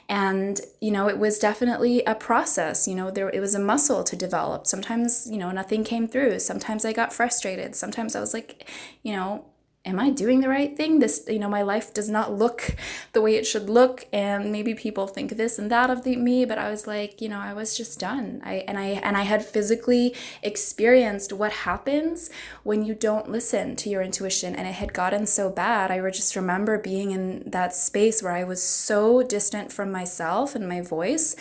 And, 0.08 0.60
you 0.80 0.90
know, 0.90 1.08
it 1.08 1.18
was 1.18 1.38
definitely 1.38 2.02
a 2.04 2.14
process. 2.14 2.88
You 2.88 2.96
know, 2.96 3.10
there 3.10 3.30
it 3.30 3.40
was 3.40 3.54
a 3.54 3.60
muscle 3.60 4.04
to 4.04 4.16
develop. 4.16 4.66
Sometimes, 4.66 5.28
you 5.30 5.38
know, 5.38 5.50
nothing 5.52 5.84
came 5.84 6.08
through. 6.08 6.40
Sometimes 6.40 6.84
I 6.84 6.92
got 6.92 7.12
frustrated. 7.12 7.76
Sometimes 7.76 8.16
I 8.16 8.20
was 8.20 8.34
like, 8.34 8.68
you 9.02 9.14
know, 9.14 9.46
am 9.88 9.98
I 9.98 10.10
doing 10.10 10.40
the 10.40 10.48
right 10.48 10.76
thing? 10.76 10.98
This, 10.98 11.24
you 11.26 11.38
know, 11.38 11.48
my 11.48 11.62
life 11.62 11.92
does 11.92 12.08
not 12.08 12.32
look 12.32 12.76
the 13.12 13.20
way 13.20 13.34
it 13.34 13.46
should 13.46 13.68
look, 13.68 14.06
and 14.12 14.52
maybe 14.52 14.74
people 14.74 15.06
think 15.06 15.32
this 15.32 15.58
and 15.58 15.70
that 15.70 15.90
of 15.90 16.04
the, 16.04 16.16
me. 16.16 16.44
But 16.44 16.58
I 16.58 16.70
was 16.70 16.86
like, 16.86 17.20
you 17.20 17.28
know, 17.28 17.40
I 17.40 17.52
was 17.52 17.76
just 17.76 17.98
done. 17.98 18.40
I 18.44 18.64
and 18.68 18.78
I 18.78 19.00
and 19.02 19.16
I 19.16 19.22
had 19.22 19.44
physically 19.44 20.14
experienced 20.42 21.32
what 21.32 21.52
happens 21.52 22.30
when 22.62 22.84
you 22.84 22.94
don't 22.94 23.30
listen 23.30 23.74
to 23.76 23.90
your 23.90 24.02
intuition, 24.02 24.54
and 24.54 24.68
it 24.68 24.74
had 24.74 24.92
gotten 24.92 25.26
so 25.26 25.50
bad. 25.50 25.90
I 25.90 26.00
would 26.00 26.14
just 26.14 26.36
remember 26.36 26.78
being 26.78 27.10
in 27.10 27.42
that 27.50 27.74
space 27.74 28.22
where 28.22 28.32
I 28.32 28.44
was 28.44 28.62
so 28.62 29.22
distant 29.22 29.72
from 29.72 29.90
myself 29.90 30.54
and 30.54 30.68
my 30.68 30.80
voice 30.80 31.34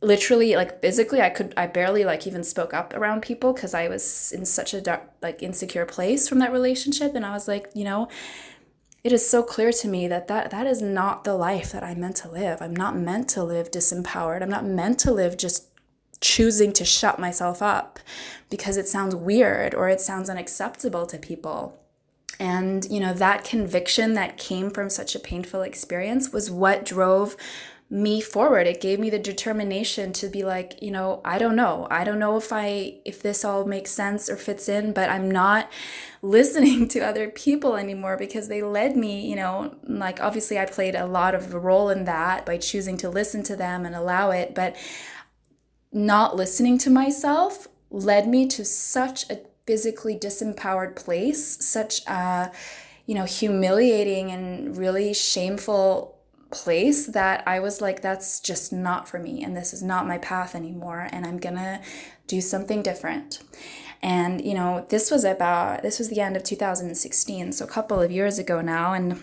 literally 0.00 0.54
like 0.56 0.80
physically 0.80 1.20
i 1.22 1.30
could 1.30 1.54
i 1.56 1.66
barely 1.66 2.04
like 2.04 2.26
even 2.26 2.44
spoke 2.44 2.74
up 2.74 2.92
around 2.94 3.22
people 3.22 3.52
because 3.52 3.72
i 3.72 3.88
was 3.88 4.30
in 4.32 4.44
such 4.44 4.74
a 4.74 4.80
dark 4.80 5.02
like 5.22 5.42
insecure 5.42 5.86
place 5.86 6.28
from 6.28 6.38
that 6.38 6.52
relationship. 6.52 7.14
And 7.14 7.24
i 7.24 7.32
was 7.32 7.48
like 7.48 7.70
you 7.74 7.84
know 7.84 8.08
it 9.02 9.12
is 9.12 9.28
so 9.28 9.42
clear 9.42 9.70
to 9.72 9.88
me 9.88 10.08
that 10.08 10.28
that 10.28 10.50
that 10.50 10.66
is 10.66 10.82
not 10.82 11.24
the 11.24 11.34
life 11.34 11.72
that 11.72 11.82
i'm 11.82 12.00
meant 12.00 12.16
to 12.16 12.28
live. 12.28 12.60
I'm 12.60 12.74
not 12.74 12.96
meant 12.96 13.28
to 13.30 13.44
live 13.44 13.70
disempowered. 13.70 14.42
I'm 14.42 14.50
not 14.50 14.64
meant 14.64 14.98
to 15.00 15.12
live 15.12 15.36
just 15.36 15.68
choosing 16.20 16.72
to 16.72 16.84
shut 16.84 17.18
myself 17.18 17.62
up 17.62 18.00
because 18.50 18.76
it 18.76 18.88
sounds 18.88 19.14
weird 19.14 19.74
or 19.74 19.88
it 19.88 20.00
sounds 20.00 20.30
unacceptable 20.30 21.06
to 21.06 21.18
people. 21.18 21.78
And 22.38 22.84
you 22.90 23.00
know 23.00 23.14
that 23.14 23.44
conviction 23.44 24.14
that 24.14 24.36
came 24.36 24.70
from 24.70 24.90
such 24.90 25.14
a 25.14 25.20
painful 25.20 25.62
experience 25.62 26.32
was 26.32 26.50
what 26.50 26.84
drove 26.84 27.36
me 27.88 28.20
forward. 28.20 28.66
It 28.66 28.80
gave 28.80 28.98
me 28.98 29.10
the 29.10 29.18
determination 29.18 30.12
to 30.14 30.28
be 30.28 30.42
like 30.42 30.82
you 30.82 30.90
know 30.90 31.20
i 31.24 31.38
don't 31.38 31.54
know. 31.54 31.86
I 31.90 32.02
don't 32.04 32.18
know 32.18 32.36
if 32.36 32.52
i 32.52 32.94
if 33.04 33.22
this 33.22 33.44
all 33.44 33.64
makes 33.64 33.92
sense 33.92 34.28
or 34.28 34.36
fits 34.36 34.68
in 34.68 34.92
but 34.92 35.08
i'm 35.08 35.30
not 35.30 35.70
listening 36.22 36.88
to 36.88 37.00
other 37.00 37.28
people 37.28 37.76
anymore 37.76 38.16
because 38.16 38.48
they 38.48 38.62
led 38.62 38.96
me 38.96 39.28
you 39.28 39.36
know 39.36 39.76
like 39.84 40.20
obviously 40.20 40.58
i 40.58 40.66
played 40.66 40.96
a 40.96 41.06
lot 41.06 41.34
of 41.34 41.54
a 41.54 41.58
role 41.58 41.88
in 41.90 42.04
that 42.04 42.44
by 42.44 42.58
choosing 42.58 42.96
to 42.96 43.08
listen 43.08 43.42
to 43.44 43.54
them 43.54 43.86
and 43.86 43.94
allow 43.94 44.30
it 44.30 44.54
but 44.54 44.74
not 45.92 46.34
listening 46.34 46.78
to 46.78 46.90
myself 46.90 47.68
led 47.90 48.26
me 48.26 48.48
to 48.48 48.64
such 48.64 49.30
a 49.30 49.40
physically 49.66 50.18
disempowered 50.18 50.96
place 50.96 51.64
such 51.64 52.04
a 52.06 52.50
you 53.06 53.14
know 53.14 53.24
humiliating 53.24 54.32
and 54.32 54.76
really 54.76 55.14
shameful 55.14 56.15
place 56.62 57.06
that 57.06 57.42
I 57.46 57.60
was 57.60 57.80
like, 57.80 58.00
that's 58.00 58.40
just 58.40 58.72
not 58.72 59.08
for 59.08 59.18
me, 59.18 59.44
and 59.44 59.56
this 59.56 59.72
is 59.72 59.82
not 59.82 60.06
my 60.06 60.18
path 60.18 60.54
anymore, 60.54 61.08
and 61.12 61.26
I'm 61.26 61.38
gonna 61.38 61.80
do 62.26 62.40
something 62.40 62.82
different. 62.82 63.42
And 64.02 64.44
you 64.44 64.54
know, 64.54 64.86
this 64.88 65.10
was 65.10 65.24
about 65.24 65.82
this 65.82 65.98
was 65.98 66.08
the 66.08 66.20
end 66.20 66.36
of 66.36 66.42
2016, 66.42 67.52
so 67.52 67.64
a 67.64 67.68
couple 67.68 68.00
of 68.00 68.10
years 68.10 68.38
ago 68.38 68.60
now, 68.60 68.92
and 68.92 69.22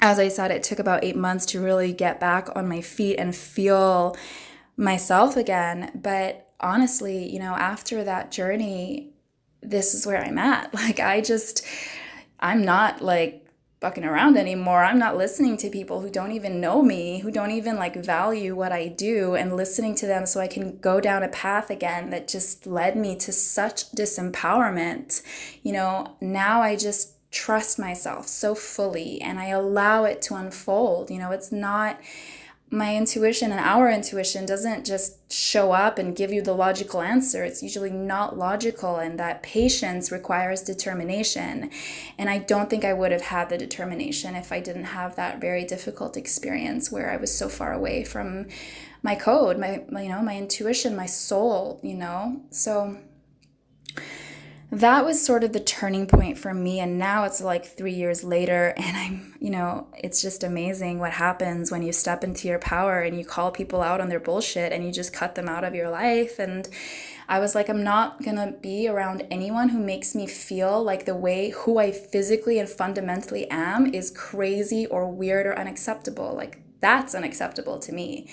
as 0.00 0.18
I 0.18 0.28
said, 0.28 0.50
it 0.50 0.62
took 0.62 0.78
about 0.78 1.04
eight 1.04 1.16
months 1.16 1.44
to 1.46 1.62
really 1.62 1.92
get 1.92 2.18
back 2.18 2.48
on 2.56 2.68
my 2.68 2.80
feet 2.80 3.16
and 3.16 3.36
feel 3.36 4.16
myself 4.76 5.36
again. 5.36 5.90
But 5.94 6.48
honestly, 6.58 7.30
you 7.30 7.38
know, 7.38 7.54
after 7.54 8.02
that 8.04 8.30
journey, 8.30 9.10
this 9.62 9.94
is 9.94 10.06
where 10.06 10.22
I'm 10.24 10.38
at. 10.38 10.72
Like, 10.80 11.00
I 11.00 11.20
just 11.20 11.66
I'm 12.40 12.64
not 12.64 13.02
like 13.02 13.39
fucking 13.80 14.04
around 14.04 14.36
anymore. 14.36 14.84
I'm 14.84 14.98
not 14.98 15.16
listening 15.16 15.56
to 15.58 15.70
people 15.70 16.02
who 16.02 16.10
don't 16.10 16.32
even 16.32 16.60
know 16.60 16.82
me, 16.82 17.20
who 17.20 17.30
don't 17.30 17.50
even 17.50 17.76
like 17.76 17.96
value 17.96 18.54
what 18.54 18.72
I 18.72 18.88
do, 18.88 19.34
and 19.34 19.56
listening 19.56 19.94
to 19.96 20.06
them 20.06 20.26
so 20.26 20.38
I 20.38 20.48
can 20.48 20.78
go 20.78 21.00
down 21.00 21.22
a 21.22 21.28
path 21.28 21.70
again 21.70 22.10
that 22.10 22.28
just 22.28 22.66
led 22.66 22.96
me 22.96 23.16
to 23.16 23.32
such 23.32 23.90
disempowerment. 23.92 25.22
You 25.62 25.72
know, 25.72 26.16
now 26.20 26.60
I 26.60 26.76
just 26.76 27.14
trust 27.30 27.78
myself 27.78 28.26
so 28.26 28.54
fully 28.54 29.20
and 29.22 29.38
I 29.38 29.46
allow 29.46 30.04
it 30.04 30.20
to 30.22 30.34
unfold. 30.34 31.10
You 31.10 31.18
know, 31.18 31.30
it's 31.30 31.52
not 31.52 31.98
my 32.72 32.96
intuition 32.96 33.50
and 33.50 33.60
our 33.60 33.90
intuition 33.90 34.46
doesn't 34.46 34.86
just 34.86 35.32
show 35.32 35.72
up 35.72 35.98
and 35.98 36.14
give 36.14 36.32
you 36.32 36.40
the 36.40 36.52
logical 36.52 37.00
answer. 37.00 37.42
It's 37.42 37.64
usually 37.64 37.90
not 37.90 38.38
logical, 38.38 38.96
and 38.96 39.18
that 39.18 39.42
patience 39.42 40.12
requires 40.12 40.62
determination. 40.62 41.70
And 42.16 42.30
I 42.30 42.38
don't 42.38 42.70
think 42.70 42.84
I 42.84 42.92
would 42.92 43.10
have 43.10 43.22
had 43.22 43.48
the 43.48 43.58
determination 43.58 44.36
if 44.36 44.52
I 44.52 44.60
didn't 44.60 44.84
have 44.84 45.16
that 45.16 45.40
very 45.40 45.64
difficult 45.64 46.16
experience 46.16 46.92
where 46.92 47.10
I 47.10 47.16
was 47.16 47.36
so 47.36 47.48
far 47.48 47.72
away 47.72 48.04
from 48.04 48.46
my 49.02 49.16
code, 49.16 49.58
my, 49.58 49.82
you 49.90 50.08
know, 50.08 50.22
my 50.22 50.36
intuition, 50.36 50.94
my 50.94 51.06
soul, 51.06 51.80
you 51.82 51.94
know? 51.94 52.40
So 52.50 52.98
that 54.72 55.04
was 55.04 55.24
sort 55.24 55.42
of 55.42 55.52
the 55.52 55.60
turning 55.60 56.06
point 56.06 56.38
for 56.38 56.54
me 56.54 56.78
and 56.78 56.96
now 56.96 57.24
it's 57.24 57.40
like 57.40 57.64
3 57.64 57.92
years 57.92 58.22
later 58.22 58.72
and 58.76 58.96
I'm 58.96 59.34
you 59.40 59.50
know 59.50 59.88
it's 59.98 60.22
just 60.22 60.44
amazing 60.44 60.98
what 60.98 61.12
happens 61.12 61.70
when 61.70 61.82
you 61.82 61.92
step 61.92 62.22
into 62.22 62.48
your 62.48 62.58
power 62.58 63.00
and 63.00 63.18
you 63.18 63.24
call 63.24 63.50
people 63.50 63.82
out 63.82 64.00
on 64.00 64.08
their 64.08 64.20
bullshit 64.20 64.72
and 64.72 64.84
you 64.84 64.92
just 64.92 65.12
cut 65.12 65.34
them 65.34 65.48
out 65.48 65.64
of 65.64 65.74
your 65.74 65.90
life 65.90 66.38
and 66.38 66.68
I 67.28 67.38
was 67.38 67.54
like 67.54 67.68
I'm 67.68 67.84
not 67.84 68.22
to 68.22 68.54
be 68.60 68.88
around 68.88 69.26
anyone 69.30 69.70
who 69.70 69.78
makes 69.78 70.14
me 70.14 70.26
feel 70.26 70.82
like 70.82 71.04
the 71.04 71.14
way 71.14 71.50
who 71.50 71.78
I 71.78 71.90
physically 71.90 72.58
and 72.58 72.68
fundamentally 72.68 73.48
am 73.50 73.92
is 73.92 74.10
crazy 74.10 74.86
or 74.86 75.10
weird 75.10 75.46
or 75.46 75.58
unacceptable 75.58 76.32
like 76.34 76.62
that's 76.80 77.14
unacceptable 77.14 77.78
to 77.78 77.92
me. 77.92 78.28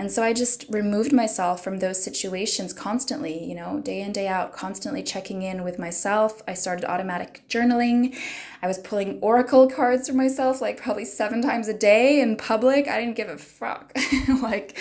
And 0.00 0.10
so 0.10 0.22
I 0.22 0.32
just 0.32 0.64
removed 0.70 1.12
myself 1.12 1.62
from 1.62 1.76
those 1.76 2.02
situations 2.02 2.72
constantly, 2.72 3.44
you 3.44 3.54
know, 3.54 3.80
day 3.80 4.00
in, 4.00 4.12
day 4.12 4.28
out, 4.28 4.50
constantly 4.50 5.02
checking 5.02 5.42
in 5.42 5.62
with 5.62 5.78
myself. 5.78 6.40
I 6.48 6.54
started 6.54 6.86
automatic 6.86 7.42
journaling. 7.50 8.16
I 8.62 8.66
was 8.66 8.78
pulling 8.78 9.18
oracle 9.20 9.68
cards 9.68 10.08
for 10.08 10.14
myself 10.14 10.62
like 10.62 10.80
probably 10.80 11.04
seven 11.04 11.42
times 11.42 11.68
a 11.68 11.74
day 11.74 12.18
in 12.18 12.38
public. 12.38 12.88
I 12.88 12.98
didn't 12.98 13.14
give 13.14 13.28
a 13.28 13.36
fuck. 13.36 13.94
like, 14.40 14.78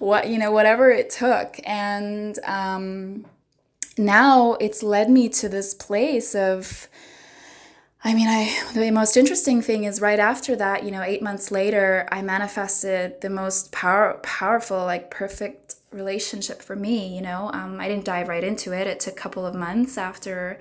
what, 0.00 0.28
you 0.28 0.36
know, 0.36 0.52
whatever 0.52 0.90
it 0.90 1.08
took. 1.08 1.58
And 1.64 2.38
um, 2.44 3.24
now 3.96 4.58
it's 4.60 4.82
led 4.82 5.08
me 5.08 5.30
to 5.30 5.48
this 5.48 5.72
place 5.72 6.34
of, 6.34 6.88
I 8.04 8.14
mean, 8.14 8.28
I 8.28 8.56
the 8.74 8.90
most 8.90 9.16
interesting 9.16 9.60
thing 9.60 9.84
is 9.84 10.00
right 10.00 10.20
after 10.20 10.54
that, 10.56 10.84
you 10.84 10.90
know, 10.90 11.02
8 11.02 11.20
months 11.20 11.50
later, 11.50 12.08
I 12.12 12.22
manifested 12.22 13.20
the 13.20 13.30
most 13.30 13.72
power 13.72 14.20
powerful 14.22 14.84
like 14.84 15.10
perfect 15.10 15.74
relationship 15.90 16.62
for 16.62 16.76
me, 16.76 17.14
you 17.14 17.22
know. 17.22 17.50
Um, 17.52 17.80
I 17.80 17.88
didn't 17.88 18.04
dive 18.04 18.28
right 18.28 18.44
into 18.44 18.72
it. 18.72 18.86
It 18.86 19.00
took 19.00 19.14
a 19.14 19.16
couple 19.16 19.44
of 19.44 19.54
months 19.54 19.98
after 19.98 20.60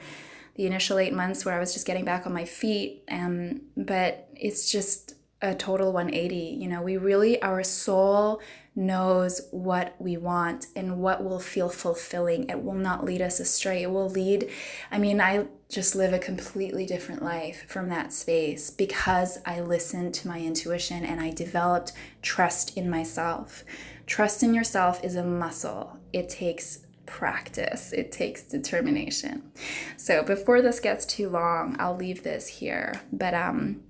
the 0.55 0.65
initial 0.65 0.97
8 0.97 1.13
months 1.13 1.45
where 1.45 1.55
I 1.55 1.59
was 1.59 1.73
just 1.73 1.85
getting 1.85 2.05
back 2.05 2.25
on 2.25 2.33
my 2.33 2.45
feet. 2.45 3.03
Um, 3.09 3.61
but 3.75 4.27
it's 4.35 4.71
just 4.71 5.13
a 5.41 5.53
total 5.53 5.93
180. 5.93 6.35
You 6.35 6.67
know, 6.67 6.81
we 6.81 6.97
really 6.97 7.39
our 7.43 7.63
soul 7.63 8.41
knows 8.75 9.41
what 9.51 9.95
we 9.99 10.17
want 10.17 10.67
and 10.75 10.99
what 10.99 11.23
will 11.23 11.39
feel 11.39 11.69
fulfilling. 11.69 12.49
It 12.49 12.63
will 12.63 12.73
not 12.73 13.05
lead 13.05 13.21
us 13.21 13.39
astray. 13.39 13.83
It 13.83 13.91
will 13.91 14.09
lead, 14.09 14.49
I 14.91 14.97
mean, 14.97 15.21
I 15.21 15.47
just 15.69 15.95
live 15.95 16.13
a 16.13 16.19
completely 16.19 16.85
different 16.85 17.21
life 17.21 17.65
from 17.67 17.89
that 17.89 18.13
space 18.13 18.69
because 18.69 19.39
I 19.45 19.59
listened 19.59 20.13
to 20.15 20.27
my 20.27 20.39
intuition 20.39 21.03
and 21.03 21.19
I 21.19 21.31
developed 21.31 21.91
trust 22.21 22.77
in 22.77 22.89
myself. 22.89 23.65
Trust 24.05 24.43
in 24.43 24.53
yourself 24.53 25.03
is 25.03 25.15
a 25.15 25.25
muscle, 25.25 25.97
it 26.13 26.29
takes 26.29 26.79
practice, 27.05 27.91
it 27.91 28.11
takes 28.11 28.43
determination. 28.43 29.51
So, 29.97 30.23
before 30.23 30.61
this 30.61 30.79
gets 30.79 31.05
too 31.05 31.29
long, 31.29 31.75
I'll 31.79 31.95
leave 31.95 32.23
this 32.23 32.47
here. 32.47 33.01
But, 33.11 33.33
um, 33.33 33.83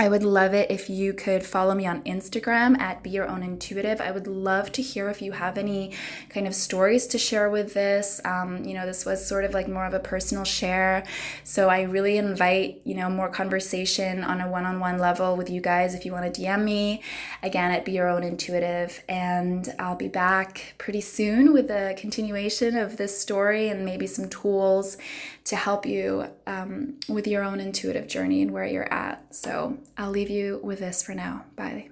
I 0.00 0.08
would 0.08 0.22
love 0.22 0.54
it 0.54 0.70
if 0.70 0.88
you 0.88 1.12
could 1.12 1.44
follow 1.44 1.74
me 1.74 1.84
on 1.84 2.02
Instagram 2.04 2.78
at 2.78 3.02
Be 3.02 3.10
Your 3.10 3.26
Own 3.26 3.42
Intuitive. 3.42 4.00
I 4.00 4.12
would 4.12 4.28
love 4.28 4.70
to 4.72 4.82
hear 4.82 5.08
if 5.08 5.20
you 5.20 5.32
have 5.32 5.58
any 5.58 5.92
kind 6.28 6.46
of 6.46 6.54
stories 6.54 7.08
to 7.08 7.18
share 7.18 7.50
with 7.50 7.74
this. 7.74 8.20
Um, 8.24 8.64
you 8.64 8.74
know, 8.74 8.86
this 8.86 9.04
was 9.04 9.26
sort 9.26 9.44
of 9.44 9.54
like 9.54 9.66
more 9.66 9.84
of 9.84 9.94
a 9.94 9.98
personal 9.98 10.44
share. 10.44 11.04
So 11.42 11.68
I 11.68 11.82
really 11.82 12.16
invite, 12.16 12.80
you 12.84 12.94
know, 12.94 13.10
more 13.10 13.28
conversation 13.28 14.22
on 14.22 14.40
a 14.40 14.48
one 14.48 14.66
on 14.66 14.78
one 14.78 14.98
level 14.98 15.36
with 15.36 15.50
you 15.50 15.60
guys 15.60 15.94
if 15.96 16.06
you 16.06 16.12
want 16.12 16.32
to 16.32 16.40
DM 16.40 16.62
me 16.62 17.02
again 17.42 17.72
at 17.72 17.84
Be 17.84 17.90
Your 17.90 18.08
Own 18.08 18.22
Intuitive. 18.22 19.02
And 19.08 19.74
I'll 19.80 19.96
be 19.96 20.06
back 20.06 20.74
pretty 20.78 21.00
soon 21.00 21.52
with 21.52 21.72
a 21.72 21.94
continuation 21.98 22.76
of 22.76 22.98
this 22.98 23.20
story 23.20 23.68
and 23.68 23.84
maybe 23.84 24.06
some 24.06 24.28
tools 24.28 24.96
to 25.48 25.56
help 25.56 25.86
you 25.86 26.26
um, 26.46 27.00
with 27.08 27.26
your 27.26 27.42
own 27.42 27.58
intuitive 27.58 28.06
journey 28.06 28.42
and 28.42 28.50
where 28.50 28.66
you're 28.66 28.92
at. 28.92 29.34
So 29.34 29.78
I'll 29.96 30.10
leave 30.10 30.28
you 30.28 30.60
with 30.62 30.78
this 30.78 31.02
for 31.02 31.14
now. 31.14 31.46
Bye. 31.56 31.88